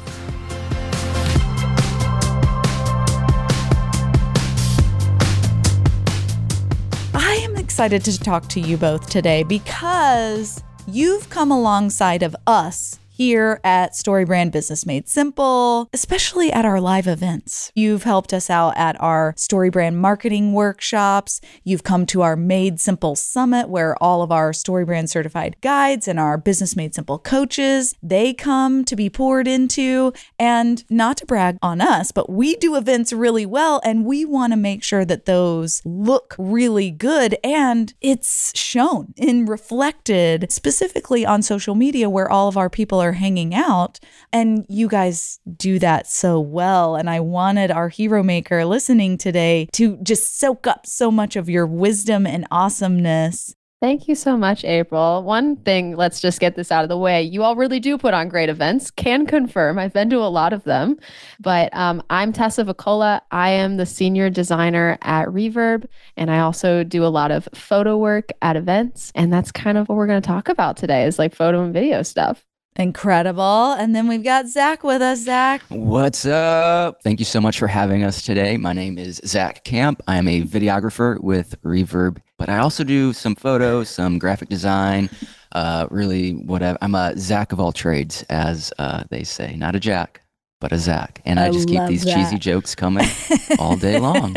I 7.12 7.34
am 7.42 7.56
excited 7.56 8.04
to 8.04 8.16
talk 8.16 8.48
to 8.50 8.60
you 8.60 8.76
both 8.76 9.10
today 9.10 9.42
because 9.42 10.62
you've 10.86 11.28
come 11.30 11.50
alongside 11.50 12.22
of 12.22 12.36
us 12.46 12.99
here 13.20 13.60
at 13.62 13.92
StoryBrand 13.92 14.50
Business 14.50 14.86
Made 14.86 15.06
Simple, 15.06 15.90
especially 15.92 16.50
at 16.50 16.64
our 16.64 16.80
live 16.80 17.06
events. 17.06 17.70
You've 17.74 18.04
helped 18.04 18.32
us 18.32 18.48
out 18.48 18.74
at 18.78 18.98
our 18.98 19.34
StoryBrand 19.34 19.96
marketing 19.96 20.54
workshops. 20.54 21.38
You've 21.62 21.84
come 21.84 22.06
to 22.06 22.22
our 22.22 22.34
Made 22.34 22.80
Simple 22.80 23.14
Summit 23.14 23.68
where 23.68 23.94
all 24.02 24.22
of 24.22 24.32
our 24.32 24.52
StoryBrand 24.52 25.10
certified 25.10 25.56
guides 25.60 26.08
and 26.08 26.18
our 26.18 26.38
Business 26.38 26.74
Made 26.74 26.94
Simple 26.94 27.18
coaches, 27.18 27.94
they 28.02 28.32
come 28.32 28.86
to 28.86 28.96
be 28.96 29.10
poured 29.10 29.46
into 29.46 30.14
and 30.38 30.82
not 30.88 31.18
to 31.18 31.26
brag 31.26 31.58
on 31.60 31.82
us, 31.82 32.12
but 32.12 32.30
we 32.30 32.56
do 32.56 32.74
events 32.74 33.12
really 33.12 33.44
well 33.44 33.82
and 33.84 34.06
we 34.06 34.24
want 34.24 34.54
to 34.54 34.56
make 34.56 34.82
sure 34.82 35.04
that 35.04 35.26
those 35.26 35.82
look 35.84 36.34
really 36.38 36.90
good 36.90 37.36
and 37.44 37.92
it's 38.00 38.58
shown 38.58 39.12
and 39.18 39.46
reflected 39.46 40.50
specifically 40.50 41.26
on 41.26 41.42
social 41.42 41.74
media 41.74 42.08
where 42.08 42.30
all 42.30 42.48
of 42.48 42.56
our 42.56 42.70
people 42.70 42.98
are 42.98 43.09
hanging 43.12 43.54
out. 43.54 43.98
And 44.32 44.64
you 44.68 44.88
guys 44.88 45.40
do 45.56 45.78
that 45.78 46.06
so 46.06 46.40
well. 46.40 46.96
And 46.96 47.08
I 47.08 47.20
wanted 47.20 47.70
our 47.70 47.88
hero 47.88 48.22
maker 48.22 48.64
listening 48.64 49.18
today 49.18 49.68
to 49.72 49.96
just 50.02 50.38
soak 50.38 50.66
up 50.66 50.86
so 50.86 51.10
much 51.10 51.36
of 51.36 51.48
your 51.48 51.66
wisdom 51.66 52.26
and 52.26 52.46
awesomeness. 52.50 53.54
Thank 53.80 54.08
you 54.08 54.14
so 54.14 54.36
much, 54.36 54.62
April. 54.62 55.22
One 55.22 55.56
thing, 55.56 55.96
let's 55.96 56.20
just 56.20 56.38
get 56.38 56.54
this 56.54 56.70
out 56.70 56.82
of 56.82 56.90
the 56.90 56.98
way. 56.98 57.22
You 57.22 57.42
all 57.42 57.56
really 57.56 57.80
do 57.80 57.96
put 57.96 58.12
on 58.12 58.28
great 58.28 58.50
events. 58.50 58.90
Can 58.90 59.24
confirm. 59.24 59.78
I've 59.78 59.94
been 59.94 60.10
to 60.10 60.18
a 60.18 60.28
lot 60.28 60.52
of 60.52 60.64
them. 60.64 60.98
But 61.40 61.74
um, 61.74 62.02
I'm 62.10 62.30
Tessa 62.30 62.62
Voccola. 62.62 63.22
I 63.30 63.48
am 63.52 63.78
the 63.78 63.86
senior 63.86 64.28
designer 64.28 64.98
at 65.00 65.28
RVRB, 65.28 65.86
and 66.18 66.30
I 66.30 66.40
also 66.40 66.84
do 66.84 67.06
a 67.06 67.08
lot 67.08 67.30
of 67.30 67.48
photo 67.54 67.96
work 67.96 68.28
at 68.42 68.56
events. 68.56 69.12
And 69.14 69.32
that's 69.32 69.50
kind 69.50 69.78
of 69.78 69.88
what 69.88 69.96
we're 69.96 70.06
going 70.06 70.20
to 70.20 70.26
talk 70.26 70.50
about 70.50 70.76
today 70.76 71.06
is 71.06 71.18
like 71.18 71.34
photo 71.34 71.64
and 71.64 71.72
video 71.72 72.02
stuff. 72.02 72.44
Incredible. 72.80 73.72
And 73.72 73.94
then 73.94 74.08
we've 74.08 74.24
got 74.24 74.46
Zach 74.46 74.82
with 74.82 75.02
us. 75.02 75.24
Zach. 75.24 75.60
What's 75.68 76.24
up? 76.24 77.02
Thank 77.02 77.18
you 77.18 77.26
so 77.26 77.38
much 77.38 77.58
for 77.58 77.66
having 77.66 78.04
us 78.04 78.22
today. 78.22 78.56
My 78.56 78.72
name 78.72 78.96
is 78.96 79.20
Zach 79.26 79.64
Camp. 79.64 80.02
I 80.08 80.16
am 80.16 80.26
a 80.26 80.42
videographer 80.42 81.20
with 81.20 81.60
RVRB, 81.62 82.22
but 82.38 82.48
I 82.48 82.56
also 82.56 82.82
do 82.82 83.12
some 83.12 83.34
photos, 83.34 83.90
some 83.90 84.18
graphic 84.18 84.48
design, 84.48 85.10
uh, 85.52 85.88
really 85.90 86.32
whatever. 86.32 86.78
I'm 86.80 86.94
a 86.94 87.12
Zach 87.18 87.52
of 87.52 87.60
all 87.60 87.72
trades, 87.72 88.24
as 88.30 88.72
uh, 88.78 89.04
they 89.10 89.24
say, 89.24 89.56
not 89.56 89.76
a 89.76 89.80
Jack. 89.80 90.22
But 90.60 90.72
a 90.72 90.78
Zach. 90.78 91.22
And 91.24 91.40
I, 91.40 91.46
I 91.46 91.50
just 91.50 91.68
keep 91.68 91.86
these 91.86 92.04
that. 92.04 92.14
cheesy 92.14 92.38
jokes 92.38 92.74
coming 92.74 93.08
all 93.58 93.76
day 93.76 93.98
long. 93.98 94.36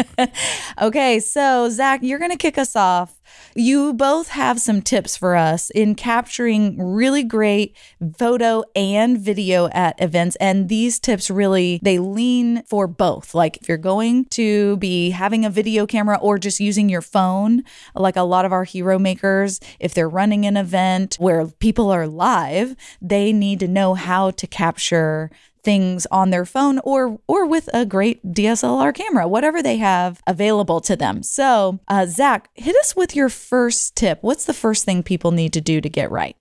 okay, 0.82 1.20
so 1.20 1.70
Zach, 1.70 2.00
you're 2.02 2.20
going 2.20 2.32
to 2.32 2.38
kick 2.38 2.58
us 2.58 2.78
off. 2.78 3.20
You 3.56 3.94
both 3.94 4.30
have 4.30 4.60
some 4.60 4.82
tips 4.82 5.18
for 5.18 5.36
us 5.36 5.70
in 5.72 5.96
capturing 5.96 6.78
really 6.82 7.24
great 7.24 7.76
photo 8.18 8.64
and 8.76 9.20
video 9.20 9.68
at 9.70 10.02
events 10.02 10.36
and 10.38 10.70
these 10.70 11.00
tips 11.00 11.30
really 11.30 11.80
they 11.84 12.00
lean 12.00 12.64
for 12.64 12.88
both. 12.88 13.36
Like 13.36 13.58
if 13.58 13.68
you're 13.68 13.78
going 13.78 14.26
to 14.26 14.78
be 14.78 15.12
having 15.12 15.46
a 15.46 15.50
video 15.50 15.86
camera 15.86 16.18
or 16.22 16.38
just 16.38 16.60
using 16.60 16.90
your 16.90 17.02
phone, 17.02 17.64
like 17.96 18.16
a 18.16 18.22
lot 18.22 18.46
of 18.46 18.52
our 18.52 18.64
hero 18.64 18.98
makers, 18.98 19.60
if 19.80 19.94
they're 19.94 20.10
running 20.10 20.46
an 20.46 20.58
event 20.58 21.16
where 21.20 21.46
people 21.48 21.92
are 21.92 22.08
live, 22.08 22.76
they 23.02 23.34
need 23.34 23.60
to 23.60 23.68
know 23.68 23.94
how 23.94 24.32
to 24.32 24.48
capture 24.48 25.30
things 25.64 26.06
on 26.12 26.30
their 26.30 26.46
phone 26.46 26.80
or 26.80 27.20
or 27.28 27.46
with 27.46 27.70
a 27.74 27.86
great 27.86 28.34
DSLR 28.34 28.94
camera, 28.94 29.28
whatever 29.28 29.62
they 29.62 29.78
have 29.78 30.22
available 30.28 30.82
to 30.82 30.96
them. 30.96 31.24
So, 31.24 31.80
uh, 31.88 32.06
Zach, 32.06 32.50
hit 32.56 32.76
us 32.78 32.96
with 32.96 33.16
your 33.16 33.30
first 33.30 33.96
tip. 33.96 34.20
What's 34.22 34.46
the 34.46 34.54
first 34.54 34.86
thing 34.86 35.04
people 35.04 35.32
need 35.32 35.54
to 35.54 35.62
do 35.62 35.82
to 35.82 35.90
get 35.90 36.12
right? 36.12 36.36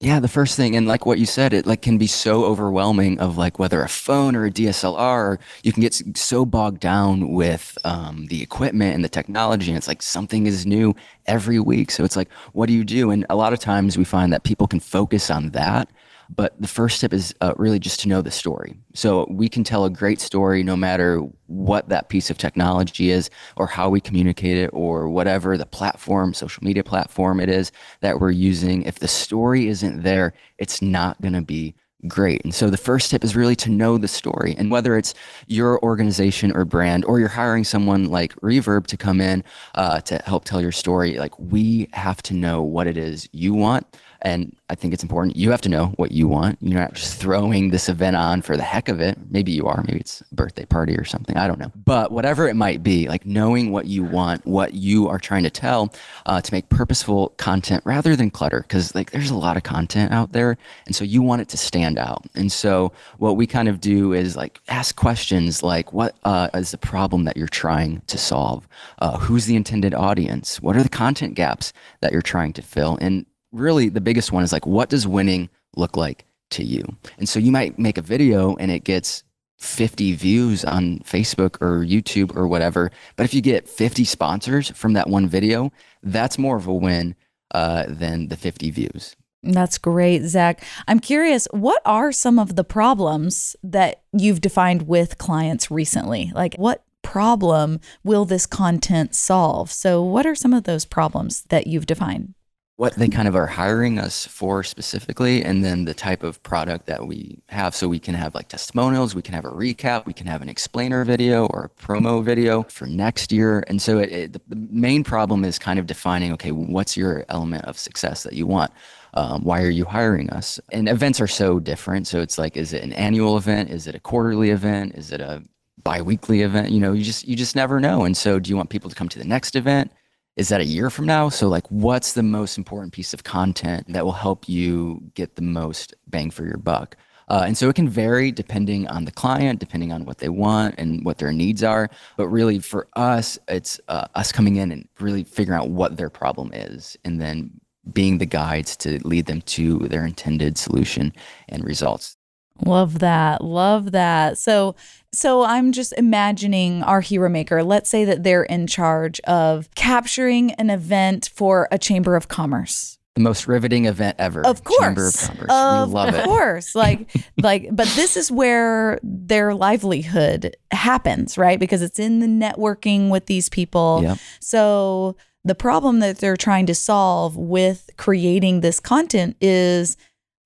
Yeah, 0.00 0.20
the 0.20 0.28
first 0.28 0.56
thing, 0.56 0.76
and 0.76 0.86
like 0.86 1.06
what 1.06 1.18
you 1.18 1.24
said, 1.24 1.54
it 1.54 1.66
like 1.66 1.80
can 1.80 1.96
be 1.96 2.06
so 2.06 2.44
overwhelming 2.44 3.18
of 3.20 3.38
like 3.38 3.58
whether 3.58 3.80
a 3.82 3.88
phone 3.88 4.36
or 4.36 4.44
a 4.44 4.50
DSLR, 4.50 5.38
you 5.62 5.72
can 5.72 5.80
get 5.80 6.02
so 6.14 6.44
bogged 6.44 6.80
down 6.80 7.32
with 7.32 7.78
um, 7.84 8.26
the 8.26 8.42
equipment 8.42 8.94
and 8.94 9.02
the 9.02 9.08
technology, 9.08 9.70
and 9.70 9.78
it's 9.78 9.88
like 9.88 10.02
something 10.02 10.46
is 10.46 10.66
new 10.66 10.94
every 11.26 11.58
week. 11.58 11.90
So 11.90 12.04
it's 12.04 12.16
like, 12.16 12.30
what 12.52 12.66
do 12.66 12.74
you 12.74 12.84
do? 12.84 13.12
And 13.12 13.24
a 13.30 13.36
lot 13.36 13.54
of 13.54 13.60
times 13.60 13.96
we 13.96 14.04
find 14.04 14.30
that 14.32 14.42
people 14.42 14.66
can 14.66 14.80
focus 14.80 15.30
on 15.30 15.50
that, 15.50 15.88
but 16.28 16.60
the 16.60 16.68
first 16.68 17.00
tip 17.00 17.12
is 17.12 17.34
uh, 17.40 17.54
really 17.56 17.78
just 17.78 18.00
to 18.00 18.08
know 18.08 18.22
the 18.22 18.30
story. 18.30 18.76
So 18.94 19.26
we 19.30 19.48
can 19.48 19.64
tell 19.64 19.84
a 19.84 19.90
great 19.90 20.20
story 20.20 20.62
no 20.62 20.76
matter 20.76 21.20
what 21.46 21.88
that 21.88 22.08
piece 22.08 22.30
of 22.30 22.38
technology 22.38 23.10
is 23.10 23.30
or 23.56 23.66
how 23.66 23.90
we 23.90 24.00
communicate 24.00 24.56
it 24.56 24.70
or 24.72 25.08
whatever 25.08 25.56
the 25.56 25.66
platform, 25.66 26.34
social 26.34 26.64
media 26.64 26.84
platform 26.84 27.40
it 27.40 27.48
is 27.48 27.72
that 28.00 28.20
we're 28.20 28.30
using. 28.30 28.82
If 28.82 28.98
the 28.98 29.08
story 29.08 29.68
isn't 29.68 30.02
there, 30.02 30.32
it's 30.58 30.80
not 30.80 31.20
going 31.20 31.34
to 31.34 31.42
be 31.42 31.74
great. 32.08 32.42
And 32.44 32.54
so 32.54 32.70
the 32.70 32.76
first 32.76 33.10
tip 33.10 33.24
is 33.24 33.36
really 33.36 33.56
to 33.56 33.70
know 33.70 33.98
the 33.98 34.08
story. 34.08 34.54
And 34.58 34.70
whether 34.70 34.96
it's 34.96 35.14
your 35.46 35.82
organization 35.82 36.54
or 36.54 36.64
brand, 36.64 37.04
or 37.04 37.18
you're 37.18 37.28
hiring 37.28 37.64
someone 37.64 38.06
like 38.06 38.34
RVRB 38.36 38.86
to 38.88 38.96
come 38.96 39.20
in 39.20 39.44
uh, 39.74 40.00
to 40.02 40.18
help 40.24 40.44
tell 40.44 40.60
your 40.60 40.72
story, 40.72 41.18
like 41.18 41.38
we 41.38 41.88
have 41.92 42.22
to 42.22 42.34
know 42.34 42.62
what 42.62 42.86
it 42.86 42.96
is 42.96 43.28
you 43.32 43.54
want. 43.54 43.86
And 44.24 44.56
I 44.70 44.74
think 44.74 44.94
it's 44.94 45.02
important. 45.02 45.36
You 45.36 45.50
have 45.50 45.60
to 45.60 45.68
know 45.68 45.88
what 45.96 46.10
you 46.10 46.26
want. 46.26 46.58
You're 46.62 46.80
not 46.80 46.94
just 46.94 47.20
throwing 47.20 47.70
this 47.70 47.90
event 47.90 48.16
on 48.16 48.40
for 48.40 48.56
the 48.56 48.62
heck 48.62 48.88
of 48.88 48.98
it. 48.98 49.18
Maybe 49.30 49.52
you 49.52 49.66
are. 49.66 49.84
Maybe 49.86 50.00
it's 50.00 50.22
a 50.22 50.34
birthday 50.34 50.64
party 50.64 50.96
or 50.96 51.04
something. 51.04 51.36
I 51.36 51.46
don't 51.46 51.58
know. 51.58 51.70
But 51.84 52.10
whatever 52.10 52.48
it 52.48 52.54
might 52.54 52.82
be, 52.82 53.06
like 53.06 53.26
knowing 53.26 53.70
what 53.70 53.84
you 53.84 54.02
want, 54.02 54.46
what 54.46 54.72
you 54.72 55.08
are 55.08 55.18
trying 55.18 55.42
to 55.42 55.50
tell, 55.50 55.94
uh, 56.24 56.40
to 56.40 56.54
make 56.54 56.70
purposeful 56.70 57.34
content 57.36 57.82
rather 57.84 58.16
than 58.16 58.30
clutter. 58.30 58.62
Because 58.62 58.94
like 58.94 59.10
there's 59.10 59.30
a 59.30 59.36
lot 59.36 59.58
of 59.58 59.62
content 59.62 60.10
out 60.10 60.32
there, 60.32 60.56
and 60.86 60.96
so 60.96 61.04
you 61.04 61.20
want 61.20 61.42
it 61.42 61.50
to 61.50 61.58
stand 61.58 61.98
out. 61.98 62.24
And 62.34 62.50
so 62.50 62.92
what 63.18 63.36
we 63.36 63.46
kind 63.46 63.68
of 63.68 63.78
do 63.78 64.14
is 64.14 64.36
like 64.36 64.58
ask 64.68 64.96
questions 64.96 65.62
like, 65.62 65.92
what 65.92 66.16
uh, 66.24 66.48
is 66.54 66.70
the 66.70 66.78
problem 66.78 67.24
that 67.24 67.36
you're 67.36 67.46
trying 67.46 68.00
to 68.06 68.16
solve? 68.16 68.66
Uh, 69.00 69.18
who's 69.18 69.44
the 69.44 69.56
intended 69.56 69.92
audience? 69.92 70.62
What 70.62 70.76
are 70.76 70.82
the 70.82 70.88
content 70.88 71.34
gaps 71.34 71.74
that 72.00 72.12
you're 72.12 72.22
trying 72.22 72.54
to 72.54 72.62
fill? 72.62 72.96
And 73.02 73.26
really 73.54 73.88
the 73.88 74.00
biggest 74.00 74.32
one 74.32 74.42
is 74.42 74.52
like 74.52 74.66
what 74.66 74.88
does 74.88 75.06
winning 75.06 75.48
look 75.76 75.96
like 75.96 76.24
to 76.50 76.64
you 76.64 76.84
and 77.18 77.28
so 77.28 77.38
you 77.38 77.50
might 77.50 77.78
make 77.78 77.96
a 77.96 78.02
video 78.02 78.54
and 78.56 78.70
it 78.70 78.84
gets 78.84 79.22
50 79.58 80.14
views 80.14 80.64
on 80.64 80.98
facebook 81.00 81.56
or 81.62 81.84
youtube 81.84 82.36
or 82.36 82.46
whatever 82.46 82.90
but 83.16 83.24
if 83.24 83.32
you 83.32 83.40
get 83.40 83.68
50 83.68 84.04
sponsors 84.04 84.70
from 84.70 84.92
that 84.92 85.08
one 85.08 85.28
video 85.28 85.72
that's 86.02 86.38
more 86.38 86.56
of 86.56 86.66
a 86.66 86.74
win 86.74 87.14
uh, 87.52 87.84
than 87.88 88.28
the 88.28 88.36
50 88.36 88.70
views 88.70 89.16
That's 89.44 89.76
great, 89.78 90.22
Zach. 90.22 90.64
I'm 90.88 91.00
curious, 91.00 91.46
what 91.50 91.82
are 91.84 92.12
some 92.12 92.38
of 92.38 92.56
the 92.56 92.64
problems 92.64 93.54
that 93.62 94.02
you've 94.12 94.40
defined 94.40 94.88
with 94.88 95.18
clients 95.18 95.70
recently? 95.70 96.32
Like, 96.34 96.54
what 96.56 96.82
problem 97.02 97.80
will 98.02 98.24
this 98.24 98.46
content 98.46 99.14
solve? 99.14 99.70
So, 99.70 100.02
what 100.02 100.26
are 100.26 100.34
some 100.34 100.54
of 100.54 100.64
those 100.64 100.84
problems 100.86 101.42
that 101.50 101.66
you've 101.66 101.86
defined? 101.86 102.34
What 102.76 102.94
they 102.96 103.06
kind 103.06 103.28
of 103.28 103.36
are 103.36 103.46
hiring 103.46 104.00
us 104.00 104.26
for 104.26 104.64
specifically, 104.64 105.44
and 105.44 105.64
then 105.64 105.84
the 105.84 105.94
type 105.94 106.24
of 106.24 106.42
product 106.42 106.86
that 106.86 107.06
we 107.06 107.38
have. 107.48 107.74
So 107.74 107.86
we 107.86 108.00
can 108.00 108.14
have 108.14 108.34
like 108.34 108.48
testimonials, 108.48 109.14
we 109.14 109.22
can 109.22 109.34
have 109.34 109.44
a 109.44 109.50
recap, 109.50 110.06
we 110.06 110.12
can 110.12 110.26
have 110.26 110.42
an 110.42 110.48
explainer 110.48 111.04
video 111.04 111.46
or 111.46 111.64
a 111.64 111.82
promo 111.82 112.22
video 112.24 112.64
for 112.64 112.86
next 112.86 113.30
year. 113.30 113.62
And 113.68 113.80
so 113.80 113.98
it, 113.98 114.12
it, 114.12 114.32
the 114.32 114.56
main 114.70 115.04
problem 115.04 115.44
is 115.44 115.56
kind 115.56 115.78
of 115.78 115.86
defining 115.86 116.32
okay, 116.32 116.50
what's 116.50 116.96
your 116.96 117.24
element 117.28 117.64
of 117.66 117.78
success 117.78 118.24
that 118.24 118.32
you 118.32 118.46
want? 118.46 118.72
Um, 119.14 119.44
why 119.44 119.62
are 119.62 119.70
you 119.70 119.84
hiring 119.84 120.28
us? 120.30 120.58
And 120.72 120.88
events 120.88 121.20
are 121.20 121.28
so 121.28 121.60
different. 121.60 122.08
So 122.08 122.20
it's 122.20 122.38
like, 122.38 122.56
is 122.56 122.72
it 122.72 122.82
an 122.82 122.92
annual 122.94 123.36
event? 123.36 123.70
Is 123.70 123.86
it 123.86 123.94
a 123.94 124.00
quarterly 124.00 124.50
event? 124.50 124.96
Is 124.96 125.12
it 125.12 125.20
a 125.20 125.44
bi-weekly 125.84 126.42
event? 126.42 126.70
You 126.72 126.80
know, 126.80 126.92
you 126.92 127.04
just 127.04 127.28
you 127.28 127.36
just 127.36 127.54
never 127.54 127.78
know. 127.78 128.04
And 128.04 128.16
so, 128.16 128.40
do 128.40 128.50
you 128.50 128.56
want 128.56 128.70
people 128.70 128.90
to 128.90 128.96
come 128.96 129.08
to 129.10 129.18
the 129.18 129.24
next 129.24 129.54
event? 129.54 129.92
Is 130.36 130.48
that 130.48 130.60
a 130.60 130.64
year 130.64 130.90
from 130.90 131.06
now? 131.06 131.28
So, 131.28 131.48
like, 131.48 131.66
what's 131.68 132.14
the 132.14 132.22
most 132.22 132.58
important 132.58 132.92
piece 132.92 133.14
of 133.14 133.24
content 133.24 133.86
that 133.92 134.04
will 134.04 134.12
help 134.12 134.48
you 134.48 135.00
get 135.14 135.36
the 135.36 135.42
most 135.42 135.94
bang 136.08 136.30
for 136.30 136.44
your 136.44 136.56
buck? 136.56 136.96
Uh, 137.28 137.44
and 137.46 137.56
so 137.56 137.68
it 137.68 137.76
can 137.76 137.88
vary 137.88 138.30
depending 138.30 138.86
on 138.88 139.04
the 139.04 139.12
client, 139.12 139.58
depending 139.58 139.92
on 139.92 140.04
what 140.04 140.18
they 140.18 140.28
want 140.28 140.74
and 140.76 141.04
what 141.04 141.18
their 141.18 141.32
needs 141.32 141.62
are. 141.62 141.88
But 142.16 142.28
really, 142.28 142.58
for 142.58 142.88
us, 142.96 143.38
it's 143.48 143.80
uh, 143.88 144.06
us 144.14 144.32
coming 144.32 144.56
in 144.56 144.72
and 144.72 144.88
really 145.00 145.24
figuring 145.24 145.58
out 145.58 145.70
what 145.70 145.96
their 145.96 146.10
problem 146.10 146.52
is 146.52 146.96
and 147.04 147.20
then 147.20 147.50
being 147.92 148.18
the 148.18 148.26
guides 148.26 148.76
to 148.78 148.98
lead 149.06 149.26
them 149.26 149.40
to 149.42 149.78
their 149.80 150.04
intended 150.04 150.58
solution 150.58 151.12
and 151.48 151.64
results. 151.64 152.16
Love 152.64 153.00
that. 153.00 153.42
Love 153.42 153.92
that. 153.92 154.38
So 154.38 154.76
so 155.12 155.44
I'm 155.44 155.72
just 155.72 155.92
imagining 155.96 156.82
our 156.82 157.00
hero 157.00 157.28
maker. 157.28 157.62
Let's 157.62 157.90
say 157.90 158.04
that 158.04 158.22
they're 158.22 158.44
in 158.44 158.66
charge 158.66 159.20
of 159.20 159.72
capturing 159.74 160.52
an 160.52 160.70
event 160.70 161.30
for 161.34 161.68
a 161.70 161.78
chamber 161.78 162.16
of 162.16 162.28
commerce. 162.28 162.98
The 163.14 163.20
most 163.20 163.46
riveting 163.46 163.86
event 163.86 164.16
ever. 164.18 164.44
Of 164.44 164.64
course. 164.64 164.80
Chamber 164.80 165.06
of 165.06 165.14
Commerce. 165.14 165.50
Of 165.50 165.88
we 165.88 165.94
love 165.94 166.14
it. 166.14 166.24
course. 166.24 166.74
Like 166.74 167.10
like 167.42 167.68
but 167.72 167.88
this 167.88 168.16
is 168.16 168.30
where 168.30 169.00
their 169.02 169.54
livelihood 169.54 170.56
happens, 170.70 171.36
right? 171.36 171.58
Because 171.58 171.82
it's 171.82 171.98
in 171.98 172.20
the 172.20 172.26
networking 172.26 173.10
with 173.10 173.26
these 173.26 173.48
people. 173.48 174.00
Yep. 174.02 174.18
So 174.40 175.16
the 175.44 175.54
problem 175.54 176.00
that 176.00 176.18
they're 176.18 176.36
trying 176.36 176.66
to 176.66 176.74
solve 176.74 177.36
with 177.36 177.90
creating 177.96 178.60
this 178.60 178.80
content 178.80 179.36
is 179.40 179.96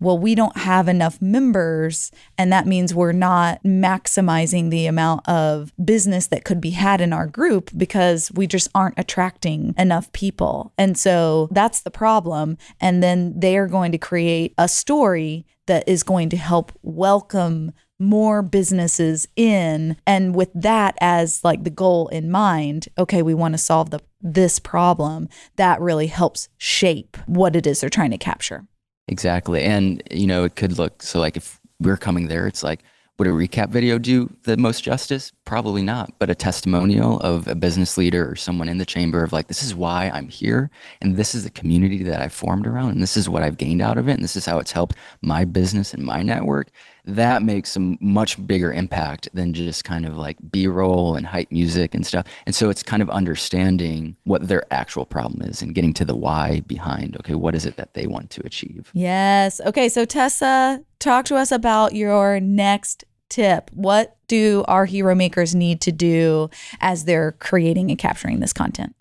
well, 0.01 0.19
we 0.19 0.35
don't 0.35 0.57
have 0.59 0.87
enough 0.87 1.21
members, 1.21 2.13
and 2.37 2.53
that 2.53 2.67
means 2.67 2.95
we're 2.95 3.13
not 3.13 3.63
maximizing 3.65 4.71
the 4.71 4.87
amount 4.87 5.29
of 5.29 5.73
business 5.85 6.29
that 6.29 6.45
could 6.45 6.61
be 6.61 6.71
had 6.71 7.01
in 7.01 7.13
our 7.13 7.27
group 7.27 7.71
because 7.77 8.31
we 8.33 8.47
just 8.47 8.69
aren't 8.75 8.99
attracting 8.99 9.75
enough 9.77 10.11
people. 10.13 10.73
And 10.79 10.97
so 10.97 11.49
that's 11.51 11.81
the 11.81 11.91
problem. 11.91 12.59
And 12.81 13.03
then 13.03 13.39
they 13.39 13.59
are 13.59 13.67
going 13.67 13.91
to 13.93 13.99
create 13.99 14.55
a 14.57 14.69
story 14.69 15.47
that 15.67 15.89
is 15.89 16.03
going 16.03 16.29
to 16.31 16.37
help 16.37 16.73
welcome 16.83 17.73
more 17.99 18.43
businesses 18.43 19.27
in 19.35 19.97
and 20.07 20.35
with 20.35 20.51
that 20.55 20.97
as 21.01 21.43
like 21.43 21.65
the 21.65 21.71
goal 21.71 22.07
in 22.09 22.31
mind 22.31 22.89
okay 22.97 23.23
we 23.23 23.35
want 23.35 23.55
to 23.55 23.59
solve 23.59 23.91
the 23.91 23.99
this 24.21 24.61
problem 24.61 25.29
that 25.57 25.81
really 25.81 26.07
helps 26.07 26.49
shape 26.59 27.17
what 27.27 27.57
it 27.57 27.67
is 27.67 27.81
they're 27.81 27.91
trying 27.91 28.13
to 28.13 28.17
capture 28.17 28.69
Exactly. 29.09 29.63
And, 29.63 30.03
you 30.11 30.27
know, 30.27 30.45
it 30.45 30.57
could 30.57 30.79
look 30.79 31.03
so 31.03 31.19
like 31.19 31.37
if 31.37 31.61
we're 31.81 31.97
coming 31.97 32.29
there, 32.29 32.47
it's 32.47 32.63
like, 32.63 32.83
would 33.19 33.27
a 33.27 33.31
recap 33.31 33.71
video 33.71 33.99
do 33.99 34.33
the 34.45 34.57
most 34.57 34.85
justice? 34.85 35.33
Probably 35.45 35.83
not. 35.83 36.13
But 36.21 36.31
a 36.31 36.37
testimonial 36.37 37.19
of 37.19 37.49
a 37.49 37.57
business 37.57 37.99
leader 37.99 38.31
or 38.31 38.37
someone 38.37 38.69
in 38.69 38.79
the 38.79 38.87
chamber 38.87 39.25
of 39.25 39.33
like, 39.33 39.49
this 39.49 39.63
is 39.63 39.75
why 39.75 40.09
I'm 40.15 40.29
here. 40.29 40.71
And 41.01 41.17
this 41.17 41.35
is 41.35 41.43
the 41.43 41.51
community 41.51 42.05
that 42.05 42.21
I 42.21 42.29
formed 42.29 42.65
around. 42.65 42.91
And 42.91 43.03
this 43.03 43.17
is 43.17 43.29
what 43.29 43.43
I've 43.43 43.57
gained 43.57 43.83
out 43.83 43.99
of 43.99 44.09
it. 44.09 44.13
And 44.13 44.23
this 44.23 44.37
is 44.37 44.47
how 44.47 44.61
it's 44.61 44.71
helped 44.71 44.95
my 45.21 45.45
business 45.45 45.93
and 45.93 46.05
my 46.05 46.23
network. 46.23 46.71
That 47.09 47.43
makes 47.43 47.75
a 47.77 47.81
much 48.01 48.47
bigger 48.47 48.73
impact 48.73 49.29
than 49.33 49.55
just 49.55 49.85
kind 49.85 50.07
of 50.07 50.17
like 50.17 50.37
B 50.51 50.67
roll 50.67 51.17
and 51.17 51.27
hype 51.27 51.51
music 51.51 51.95
and 51.95 52.07
stuff. 52.07 52.27
And 52.47 52.55
so 52.55 52.69
it's 52.69 52.83
kind 52.83 53.03
of 53.03 53.09
understanding 53.11 54.17
what 54.25 54.47
their 54.47 54.65
actual 54.71 55.07
problem 55.07 55.43
is 55.43 55.63
and 55.63 55.75
getting 55.75 55.95
to 55.95 56.05
the 56.05 56.15
why 56.15 56.61
behind, 56.67 57.17
okay, 57.17 57.35
what 57.35 57.55
is 57.55 57.65
it 57.65 57.77
that 57.77 57.95
they 57.95 58.07
want 58.07 58.31
to 58.31 58.43
achieve? 58.45 58.91
Yes. 58.93 59.61
Okay. 59.65 59.89
So, 59.89 60.05
Tessa, 60.05 60.85
talk 60.99 61.25
to 61.27 61.37
us 61.37 61.51
about 61.51 61.95
your 61.95 62.41
next 62.41 63.05
tip. 63.29 63.71
What 63.73 64.17
do 64.27 64.65
our 64.69 64.85
hero 64.85 65.15
makers 65.15 65.55
need 65.55 65.81
to 65.83 65.93
do 65.93 66.51
as 66.81 67.05
they're 67.05 67.33
creating 67.33 67.91
and 67.91 67.99
capturing 67.99 68.41
this 68.41 68.53
content? 68.53 68.95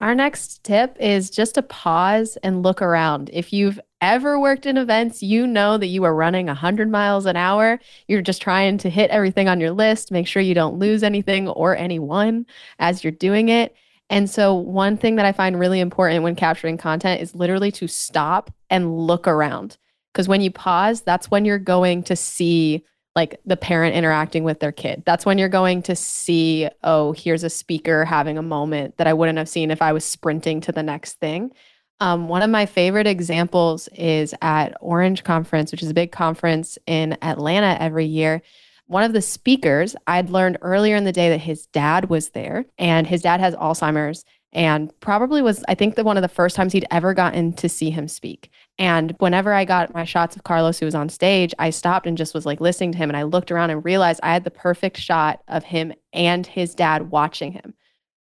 Our 0.00 0.14
next 0.14 0.62
tip 0.62 0.96
is 1.00 1.28
just 1.28 1.56
to 1.56 1.62
pause 1.62 2.38
and 2.44 2.62
look 2.62 2.80
around. 2.80 3.30
If 3.32 3.52
you've 3.52 3.80
ever 4.00 4.38
worked 4.38 4.64
in 4.64 4.76
events, 4.76 5.24
you 5.24 5.44
know 5.44 5.76
that 5.76 5.88
you 5.88 6.04
are 6.04 6.14
running 6.14 6.46
100 6.46 6.88
miles 6.88 7.26
an 7.26 7.34
hour. 7.34 7.80
You're 8.06 8.22
just 8.22 8.40
trying 8.40 8.78
to 8.78 8.90
hit 8.90 9.10
everything 9.10 9.48
on 9.48 9.58
your 9.58 9.72
list, 9.72 10.12
make 10.12 10.28
sure 10.28 10.40
you 10.40 10.54
don't 10.54 10.78
lose 10.78 11.02
anything 11.02 11.48
or 11.48 11.76
anyone 11.76 12.46
as 12.78 13.02
you're 13.02 13.10
doing 13.10 13.48
it. 13.48 13.74
And 14.08 14.30
so, 14.30 14.54
one 14.54 14.96
thing 14.96 15.16
that 15.16 15.26
I 15.26 15.32
find 15.32 15.58
really 15.58 15.80
important 15.80 16.22
when 16.22 16.36
capturing 16.36 16.78
content 16.78 17.20
is 17.20 17.34
literally 17.34 17.72
to 17.72 17.88
stop 17.88 18.50
and 18.70 18.96
look 18.96 19.26
around. 19.26 19.76
Because 20.12 20.28
when 20.28 20.40
you 20.40 20.50
pause, 20.50 21.02
that's 21.02 21.30
when 21.30 21.44
you're 21.44 21.58
going 21.58 22.04
to 22.04 22.16
see 22.16 22.84
like 23.18 23.40
the 23.44 23.56
parent 23.56 23.96
interacting 23.96 24.44
with 24.44 24.60
their 24.60 24.70
kid. 24.70 25.02
That's 25.04 25.26
when 25.26 25.38
you're 25.38 25.48
going 25.48 25.82
to 25.82 25.96
see, 25.96 26.68
oh, 26.84 27.10
here's 27.10 27.42
a 27.42 27.50
speaker 27.50 28.04
having 28.04 28.38
a 28.38 28.42
moment 28.42 28.96
that 28.96 29.08
I 29.08 29.12
wouldn't 29.12 29.38
have 29.38 29.48
seen 29.48 29.72
if 29.72 29.82
I 29.82 29.92
was 29.92 30.04
sprinting 30.04 30.60
to 30.60 30.70
the 30.70 30.84
next 30.84 31.14
thing. 31.14 31.50
Um, 31.98 32.28
one 32.28 32.42
of 32.42 32.50
my 32.50 32.64
favorite 32.64 33.08
examples 33.08 33.88
is 33.88 34.36
at 34.40 34.76
Orange 34.80 35.24
Conference, 35.24 35.72
which 35.72 35.82
is 35.82 35.90
a 35.90 35.94
big 35.94 36.12
conference 36.12 36.78
in 36.86 37.18
Atlanta 37.20 37.76
every 37.82 38.04
year. 38.04 38.40
One 38.86 39.02
of 39.02 39.12
the 39.12 39.20
speakers, 39.20 39.96
I'd 40.06 40.30
learned 40.30 40.58
earlier 40.62 40.94
in 40.94 41.02
the 41.02 41.10
day 41.10 41.28
that 41.30 41.40
his 41.40 41.66
dad 41.66 42.10
was 42.10 42.28
there, 42.28 42.66
and 42.78 43.04
his 43.04 43.22
dad 43.22 43.40
has 43.40 43.56
Alzheimer's 43.56 44.24
and 44.52 44.90
probably 45.00 45.42
was 45.42 45.62
i 45.68 45.74
think 45.74 45.94
the 45.94 46.04
one 46.04 46.16
of 46.16 46.22
the 46.22 46.28
first 46.28 46.56
times 46.56 46.72
he'd 46.72 46.86
ever 46.90 47.12
gotten 47.12 47.52
to 47.52 47.68
see 47.68 47.90
him 47.90 48.08
speak 48.08 48.50
and 48.78 49.14
whenever 49.18 49.52
i 49.52 49.64
got 49.64 49.94
my 49.94 50.04
shots 50.04 50.36
of 50.36 50.44
carlos 50.44 50.78
who 50.78 50.86
was 50.86 50.94
on 50.94 51.08
stage 51.08 51.54
i 51.58 51.70
stopped 51.70 52.06
and 52.06 52.18
just 52.18 52.34
was 52.34 52.46
like 52.46 52.60
listening 52.60 52.92
to 52.92 52.98
him. 52.98 53.10
And 53.10 53.16
i 53.16 53.22
looked 53.22 53.50
around 53.50 53.70
and 53.70 53.84
realized 53.84 54.20
i 54.22 54.32
had 54.32 54.44
the 54.44 54.50
perfect 54.50 54.98
shot 54.98 55.42
of 55.48 55.64
him 55.64 55.92
and 56.12 56.46
his 56.46 56.74
dad 56.74 57.10
watching 57.10 57.52
him. 57.52 57.74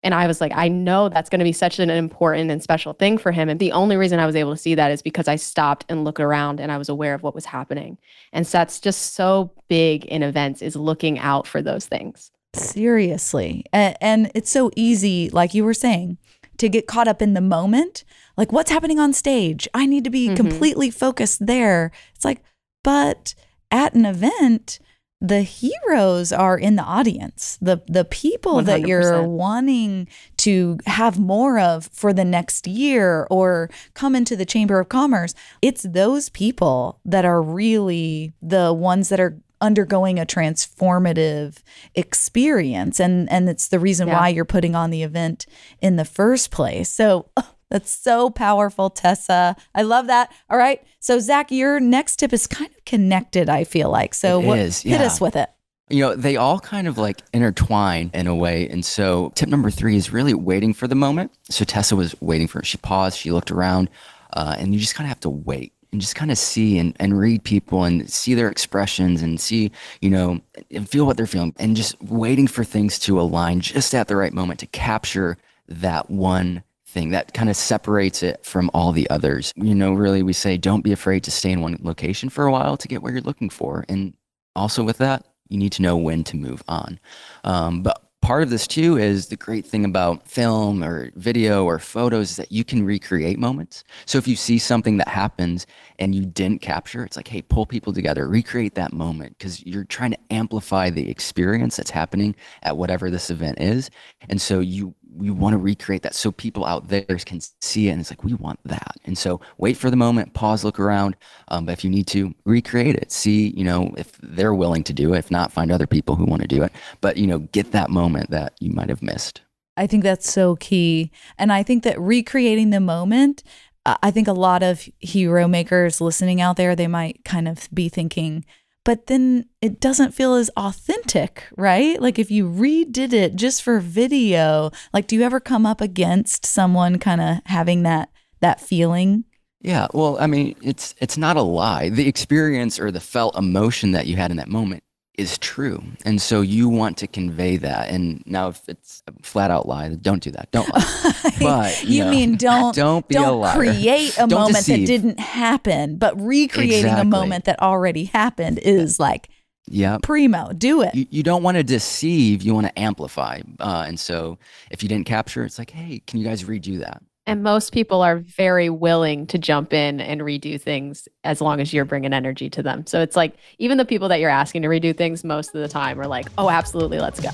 And 0.04 0.14
i 0.14 0.28
was 0.28 0.42
like 0.42 0.52
i 0.56 0.68
know 0.68 1.10
that's 1.10 1.30
going 1.30 1.40
to 1.40 1.46
be 1.46 1.54
such 1.54 1.80
an 1.80 1.90
important 1.90 2.52
and 2.52 2.62
special 2.62 2.94
thing 2.94 3.18
for 3.18 3.32
him. 3.32 3.50
And 3.50 3.60
the 3.60 3.72
only 3.72 3.98
reason 3.98 4.20
i 4.20 4.26
was 4.26 4.36
able 4.36 4.52
to 4.52 4.62
see 4.62 4.76
that 4.76 4.92
is 4.92 5.02
because 5.02 5.28
i 5.28 5.36
stopped 5.36 5.86
and 5.90 6.04
looked 6.04 6.20
around 6.20 6.60
and 6.60 6.72
i 6.72 6.78
was 6.78 6.90
aware 6.90 7.14
of 7.14 7.24
what 7.24 7.36
was 7.36 7.46
happening. 7.46 7.98
And 8.32 8.46
so 8.46 8.60
that's 8.60 8.80
just 8.80 9.14
so 9.14 9.52
big 9.68 10.06
in 10.06 10.24
events 10.24 10.62
is 10.62 10.76
looking 10.76 11.20
out 11.20 11.48
for 11.48 11.62
those 11.62 11.86
things. 11.86 12.32
Seriously. 12.56 13.66
And, 13.74 13.98
and, 14.00 14.32
it's 14.36 14.52
so 14.52 14.70
easy, 14.76 15.30
like 15.32 15.54
you 15.54 15.64
were 15.66 15.74
saying, 15.74 16.18
to 16.58 16.70
get 16.70 16.88
caught 16.88 17.08
up 17.08 17.22
in 17.22 17.34
the 17.34 17.42
moment. 17.42 18.04
Like, 18.38 18.52
what's 18.52 18.72
happening 18.72 19.00
on 19.00 19.14
stage? 19.14 19.68
I 19.74 19.86
need 19.86 20.04
to 20.04 20.10
be 20.10 20.28
mm-hmm. 20.28 20.36
completely 20.36 20.90
focused 20.90 21.46
there. 21.46 21.92
It's 22.16 22.26
like, 22.26 22.44
but 22.84 23.36
at 23.72 23.94
an 23.94 24.06
event, 24.06 24.80
the 25.24 25.42
heroes 25.42 26.34
are 26.34 26.58
in 26.58 26.76
the 26.76 26.84
audience. 26.84 27.58
The 27.62 27.82
the 27.88 28.04
people 28.04 28.56
100%. 28.56 28.66
that 28.66 28.82
you're 28.82 29.24
wanting 29.24 30.10
to 30.38 30.78
have 30.86 31.18
more 31.18 31.58
of 31.60 31.88
for 31.94 32.12
the 32.12 32.26
next 32.26 32.68
year 32.68 33.26
or 33.32 33.70
come 33.94 34.16
into 34.16 34.36
the 34.36 34.46
Chamber 34.46 34.82
of 34.82 34.90
Commerce, 34.90 35.34
it's 35.62 35.84
those 35.84 36.28
people 36.28 37.00
that 37.06 37.24
are 37.24 37.42
really 37.42 38.34
the 38.42 38.74
ones 38.74 39.08
that 39.10 39.22
are 39.22 39.40
undergoing 39.64 40.20
a 40.20 40.26
transformative 40.26 41.60
experience 41.96 43.00
and 43.00 43.32
and 43.32 43.48
it's 43.48 43.70
the 43.70 43.80
reason 43.80 44.10
yeah. 44.10 44.20
why 44.20 44.28
you're 44.28 44.44
putting 44.44 44.76
on 44.76 44.90
the 44.90 45.04
event 45.04 45.46
in 45.82 45.96
the 45.96 46.04
first 46.04 46.52
place 46.52 46.90
so 46.90 47.30
oh, 47.38 47.50
that's 47.70 47.90
so 47.90 48.30
powerful 48.30 48.90
tessa 48.90 49.56
i 49.74 49.82
love 49.82 50.08
that 50.08 50.30
all 50.50 50.58
right 50.58 50.84
so 51.00 51.18
zach 51.18 51.50
your 51.50 51.80
next 51.80 52.18
tip 52.18 52.34
is 52.34 52.46
kind 52.46 52.70
of 52.78 52.86
connected 52.86 53.50
i 53.50 53.64
feel 53.64 53.90
like 53.90 54.14
so 54.14 54.42
it 54.42 54.46
what, 54.46 54.60
is, 54.60 54.82
hit 54.82 55.00
us 55.00 55.22
with 55.22 55.36
it 55.38 55.50
you 55.90 56.00
know, 56.00 56.16
they 56.16 56.38
all 56.38 56.60
kind 56.60 56.88
of 56.88 56.98
like 56.98 57.22
intertwine 57.34 58.10
in 58.14 58.26
a 58.26 58.34
way. 58.34 58.68
And 58.70 58.84
so, 58.84 59.32
tip 59.36 59.50
number 59.50 59.70
three 59.70 59.96
is 59.96 60.12
really 60.12 60.34
waiting 60.34 60.74
for 60.74 60.88
the 60.88 60.96
moment. 60.96 61.32
So, 61.50 61.66
Tessa 61.66 61.96
was 61.96 62.16
waiting 62.20 62.48
for 62.48 62.60
it. 62.60 62.66
She 62.66 62.78
paused, 62.78 63.20
she 63.20 63.32
looked 63.32 63.52
around, 63.52 63.90
uh, 64.32 64.56
and 64.58 64.74
you 64.74 64.80
just 64.80 64.96
kind 64.96 65.06
of 65.06 65.10
have 65.10 65.20
to 65.20 65.30
wait 65.30 65.74
and 65.94 66.02
just 66.02 66.16
kind 66.16 66.32
of 66.32 66.38
see 66.38 66.78
and, 66.80 66.96
and 67.00 67.18
read 67.18 67.44
people 67.44 67.84
and 67.84 68.10
see 68.10 68.34
their 68.34 68.50
expressions 68.50 69.22
and 69.22 69.40
see, 69.40 69.72
you 70.02 70.10
know, 70.10 70.42
and 70.72 70.90
feel 70.90 71.06
what 71.06 71.16
they're 71.16 71.28
feeling 71.28 71.54
and 71.58 71.78
just 71.78 72.02
waiting 72.02 72.48
for 72.48 72.64
things 72.64 73.00
to 73.00 73.22
align 73.22 73.62
just 73.62 73.94
at 73.94 74.08
the 74.08 74.16
right 74.16 74.34
moment 74.34 74.60
to 74.60 74.68
capture 74.68 75.38
that 75.68 76.10
one 76.10 76.64
thing 76.88 77.12
that 77.12 77.34
kind 77.34 77.50
of 77.50 77.56
separates 77.56 78.22
it 78.24 78.44
from 78.44 78.70
all 78.74 78.92
the 78.92 79.10
others. 79.10 79.54
You 79.56 79.74
know, 79.76 79.94
really, 79.94 80.24
we 80.24 80.34
say 80.34 80.58
don't 80.58 80.84
be 80.84 80.92
afraid 80.92 81.24
to 81.24 81.32
stay 81.32 81.52
in 81.52 81.62
one 81.62 81.78
location 81.82 82.30
for 82.30 82.46
a 82.46 82.52
while 82.52 82.76
to 82.76 82.88
get 82.88 83.02
what 83.02 83.14
you're 83.14 83.22
looking 83.22 83.50
for. 83.50 83.86
And 83.88 84.16
also 84.56 84.84
with 84.84 84.98
that, 84.98 85.26
you 85.50 85.58
need 85.58 85.72
to 85.74 85.82
know 85.82 85.96
when 85.96 86.24
to 86.26 86.38
move 86.38 86.64
on. 86.68 87.00
Um, 87.44 87.84
but 87.84 88.03
part 88.24 88.42
of 88.42 88.50
this 88.50 88.66
too 88.66 88.98
is 88.98 89.28
the 89.28 89.36
great 89.36 89.66
thing 89.66 89.84
about 89.84 90.26
film 90.26 90.82
or 90.82 91.12
video 91.16 91.66
or 91.66 91.78
photos 91.78 92.32
is 92.32 92.36
that 92.38 92.54
you 92.54 92.64
can 92.64 92.86
recreate 92.86 93.38
moments. 93.38 93.84
So 94.06 94.18
if 94.18 94.30
you 94.30 94.38
see 94.38 94.60
something 94.60 94.96
that 94.96 95.10
happens 95.10 95.68
and 96.00 96.16
you 96.16 96.26
didn't 96.26 96.62
capture, 96.62 97.04
it's 97.04 97.18
like, 97.18 97.28
hey, 97.28 97.42
pull 97.42 97.66
people 97.66 97.92
together, 97.92 98.26
recreate 98.30 98.76
that 98.76 98.94
moment 98.94 99.38
because 99.38 99.66
you're 99.66 99.84
trying 99.84 100.12
to 100.12 100.20
amplify 100.32 100.90
the 100.90 101.12
experience 101.12 101.76
that's 101.76 101.92
happening 101.92 102.34
at 102.62 102.78
whatever 102.78 103.10
this 103.10 103.30
event 103.30 103.60
is. 103.60 103.90
And 104.30 104.42
so 104.42 104.62
you 104.62 104.96
we 105.16 105.30
want 105.30 105.54
to 105.54 105.58
recreate 105.58 106.02
that 106.04 106.16
so 106.16 106.32
people 106.32 106.66
out 106.66 106.88
there 106.88 107.06
can 107.26 107.40
see 107.62 107.88
it 107.88 107.92
and 107.92 108.02
it's 108.02 108.10
like 108.10 108.24
we 108.24 108.34
want 108.34 108.60
that. 108.66 108.96
And 109.06 109.18
so 109.18 109.42
wait 109.58 109.78
for 109.78 109.90
the 109.90 109.96
moment 109.96 110.34
pause 110.34 110.64
look 110.64 110.80
around 110.80 111.16
um, 111.50 111.66
but 111.66 111.74
if 111.74 111.84
you 111.84 111.90
need 111.90 112.08
to 112.08 112.34
recreate 112.46 112.96
it. 112.96 113.12
See 113.12 113.54
you 113.56 113.64
know 113.64 113.94
if 113.98 114.12
they're 114.22 114.54
willing 114.54 114.84
to 114.86 114.94
do 114.94 115.14
it 115.14 115.20
if 115.20 115.32
not 115.32 115.52
find 115.52 115.72
other 115.72 115.88
people 115.88 116.16
who 116.16 116.26
want 116.26 116.42
to 116.42 116.48
do 116.48 116.64
it. 116.64 116.72
But 117.02 117.18
you 117.18 117.28
know 117.28 117.40
get 117.40 117.72
that 117.72 117.90
moment 117.90 118.30
that 118.32 118.54
you 118.60 118.72
might 118.72 118.90
have 118.90 119.02
missed. 119.02 119.42
I 119.76 119.88
think 119.88 120.04
that's 120.04 120.32
so 120.32 120.56
key. 120.56 121.12
And 121.38 121.52
i 121.52 121.64
think 121.64 121.84
that 121.84 122.00
recreating 122.00 122.70
the 122.70 122.80
moment 122.80 123.44
i 123.86 124.12
think 124.12 124.28
a 124.28 124.34
lot 124.34 124.64
of 124.64 124.88
hero 125.00 125.48
makers 125.48 126.00
listening 126.00 126.40
out 126.40 126.56
there 126.56 126.76
they 126.76 126.88
might 126.88 127.24
kind 127.26 127.48
of 127.48 127.68
be 127.74 127.90
thinking 127.90 128.46
but 128.84 129.08
then 129.08 129.46
it 129.62 129.80
doesn't 129.80 130.14
feel 130.14 130.36
as 130.36 130.50
authentic, 130.58 131.46
right? 131.58 132.02
Like 132.02 132.20
if 132.20 132.30
you 132.30 132.48
redid 132.48 133.14
it 133.14 133.36
just 133.36 133.62
for 133.64 133.80
video, 133.80 134.72
like 134.94 135.08
do 135.08 135.16
you 135.16 135.24
ever 135.24 135.40
come 135.40 135.66
up 135.66 135.82
against 135.82 136.46
someone 136.46 137.00
kind 137.00 137.22
of 137.22 137.38
having 137.46 137.84
that 137.84 138.10
that 138.42 138.60
feeling? 138.60 139.26
Yeah, 139.62 139.88
well, 139.94 140.18
I 140.20 140.28
mean, 140.28 140.56
it's 140.62 140.94
it's 141.00 141.18
not 141.18 141.38
a 141.38 141.42
lie. 141.42 141.90
The 141.90 142.08
experience 142.08 142.80
or 142.80 142.92
the 142.92 143.00
felt 143.00 143.38
emotion 143.38 143.92
that 143.92 144.08
you 144.08 144.18
had 144.18 144.32
in 144.32 144.38
that 144.38 144.50
moment 144.50 144.84
is 145.18 145.38
true. 145.38 145.84
And 146.06 146.22
so 146.22 146.42
you 146.42 146.70
want 146.70 146.98
to 146.98 147.08
convey 147.08 147.58
that. 147.58 147.90
And 147.90 148.24
now 148.26 148.50
if 148.50 148.68
it's 148.68 149.04
a 149.08 149.14
flat 149.22 149.52
out 149.52 149.68
lie, 149.68 149.90
don't 149.90 150.24
do 150.24 150.32
that. 150.32 150.52
Don't 150.52 150.68
lie. 150.74 151.12
But 151.40 151.84
you, 151.84 151.90
you 151.90 152.06
know, 152.06 152.12
mean 152.12 152.36
don't 152.38 152.76
don't, 152.76 153.08
be 153.08 153.16
don't 153.16 153.44
a 153.44 153.54
create 153.54 154.14
a 154.16 154.28
don't 154.28 154.32
moment 154.32 154.58
deceive. 154.58 154.80
that 154.80 154.86
didn't 154.86 155.20
happen, 155.20 155.98
but 155.98 156.20
recreating 156.20 156.78
exactly. 156.78 157.02
a 157.02 157.06
moment 157.06 157.46
that 157.46 157.62
already 157.62 158.06
happened 158.06 158.60
is 158.60 159.00
like 159.00 159.30
yeah 159.68 159.98
primo 160.04 160.52
do 160.52 160.82
it 160.82 160.94
you, 160.94 161.08
you 161.10 161.24
don't 161.24 161.42
want 161.42 161.56
to 161.56 161.64
deceive 161.64 162.42
you 162.42 162.54
want 162.54 162.68
to 162.68 162.80
amplify 162.80 163.40
uh, 163.62 163.86
and 163.88 163.98
so 163.98 164.38
if 164.72 164.84
you 164.84 164.90
didn't 164.90 165.06
capture 165.06 165.46
it's 165.46 165.58
like 165.58 165.72
hey 165.72 166.02
can 166.06 166.20
you 166.20 166.26
guys 166.26 166.44
redo 166.44 166.80
that 166.80 167.02
And 167.26 167.42
most 167.42 167.72
people 167.72 168.02
are 168.02 168.18
very 168.18 168.70
willing 168.70 169.28
to 169.28 169.38
jump 169.38 169.72
in 169.72 170.02
and 170.02 170.20
redo 170.20 170.60
things 170.60 171.08
as 171.24 171.40
long 171.40 171.62
as 171.62 171.74
you're 171.74 171.86
bringing 171.86 172.12
energy 172.12 172.50
to 172.50 172.62
them. 172.62 172.86
So 172.86 173.00
it's 173.00 173.16
like 173.16 173.36
even 173.60 173.78
the 173.78 173.86
people 173.86 174.10
that 174.10 174.20
you're 174.20 174.30
asking 174.30 174.64
to 174.64 174.68
redo 174.68 174.96
things 174.96 175.24
most 175.24 175.56
of 175.56 175.62
the 175.62 175.70
time 175.70 176.02
are 176.02 176.08
like, 176.08 176.28
oh, 176.38 176.50
absolutely, 176.50 177.00
let's 177.00 177.22
go. 177.22 177.30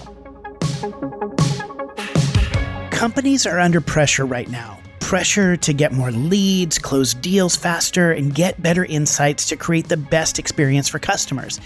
Companies 2.92 3.48
are 3.48 3.58
under 3.58 3.82
pressure 3.82 4.28
right 4.28 4.50
now. 4.50 4.80
Pressure 5.00 5.58
to 5.58 5.74
get 5.74 5.92
more 5.92 6.12
leads, 6.12 6.78
close 6.78 7.16
deals 7.16 7.56
faster, 7.56 8.12
and 8.12 8.36
get 8.36 8.62
better 8.62 8.86
insights 8.86 9.48
to 9.48 9.56
create 9.56 9.90
the 9.90 9.98
best 9.98 10.38
experience 10.38 10.88
for 10.88 11.00
customers. 11.00 11.60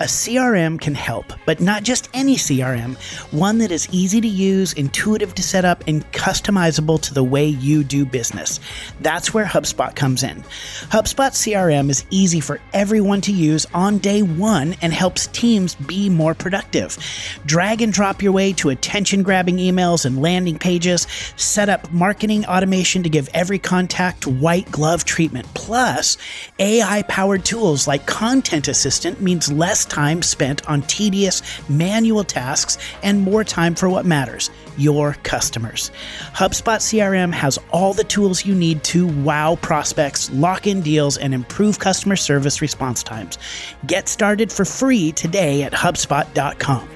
A 0.00 0.04
CRM 0.04 0.80
can 0.80 0.94
help, 0.94 1.32
but 1.44 1.60
not 1.60 1.82
just 1.82 2.08
any 2.14 2.36
CRM, 2.36 2.96
one 3.32 3.58
that 3.58 3.72
is 3.72 3.88
easy 3.90 4.20
to 4.20 4.28
use, 4.28 4.72
intuitive 4.74 5.34
to 5.34 5.42
set 5.42 5.64
up, 5.64 5.82
and 5.88 6.04
customizable 6.12 7.00
to 7.02 7.12
the 7.12 7.24
way 7.24 7.44
you 7.44 7.82
do 7.82 8.06
business. 8.06 8.60
That's 9.00 9.34
where 9.34 9.44
HubSpot 9.44 9.96
comes 9.96 10.22
in. 10.22 10.44
HubSpot 10.90 11.32
CRM 11.32 11.90
is 11.90 12.04
easy 12.10 12.38
for 12.38 12.60
everyone 12.72 13.20
to 13.22 13.32
use 13.32 13.66
on 13.74 13.98
day 13.98 14.22
one 14.22 14.76
and 14.82 14.92
helps 14.92 15.26
teams 15.28 15.74
be 15.74 16.08
more 16.08 16.32
productive. 16.32 16.96
Drag 17.44 17.82
and 17.82 17.92
drop 17.92 18.22
your 18.22 18.30
way 18.30 18.52
to 18.52 18.70
attention 18.70 19.24
grabbing 19.24 19.56
emails 19.56 20.04
and 20.04 20.22
landing 20.22 20.60
pages, 20.60 21.08
set 21.34 21.68
up 21.68 21.90
marketing 21.90 22.46
automation 22.46 23.02
to 23.02 23.08
give 23.08 23.28
every 23.34 23.58
contact 23.58 24.28
white 24.28 24.70
glove 24.70 25.04
treatment. 25.04 25.52
Plus, 25.54 26.16
AI 26.60 27.02
powered 27.08 27.44
tools 27.44 27.88
like 27.88 28.06
Content 28.06 28.68
Assistant 28.68 29.20
means 29.20 29.50
less 29.50 29.87
time 29.88 30.22
spent 30.22 30.68
on 30.68 30.82
tedious 30.82 31.42
manual 31.68 32.24
tasks 32.24 32.78
and 33.02 33.20
more 33.20 33.44
time 33.44 33.74
for 33.74 33.88
what 33.88 34.06
matters 34.06 34.50
your 34.76 35.14
customers. 35.24 35.90
HubSpot 36.32 36.78
CRM 36.78 37.32
has 37.32 37.58
all 37.70 37.92
the 37.92 38.04
tools 38.04 38.46
you 38.46 38.54
need 38.54 38.84
to 38.84 39.08
wow 39.22 39.56
prospects, 39.56 40.30
lock 40.30 40.66
in 40.66 40.80
deals, 40.80 41.18
and 41.18 41.34
improve 41.34 41.78
customer 41.78 42.16
service 42.16 42.62
response 42.62 43.02
times. 43.02 43.38
Get 43.86 44.08
started 44.08 44.52
for 44.52 44.64
free 44.64 45.12
today 45.12 45.64
at 45.64 45.72
HubSpot.com. 45.72 46.88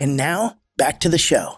And 0.00 0.16
now, 0.16 0.56
back 0.78 1.00
to 1.00 1.10
the 1.10 1.18
show. 1.18 1.56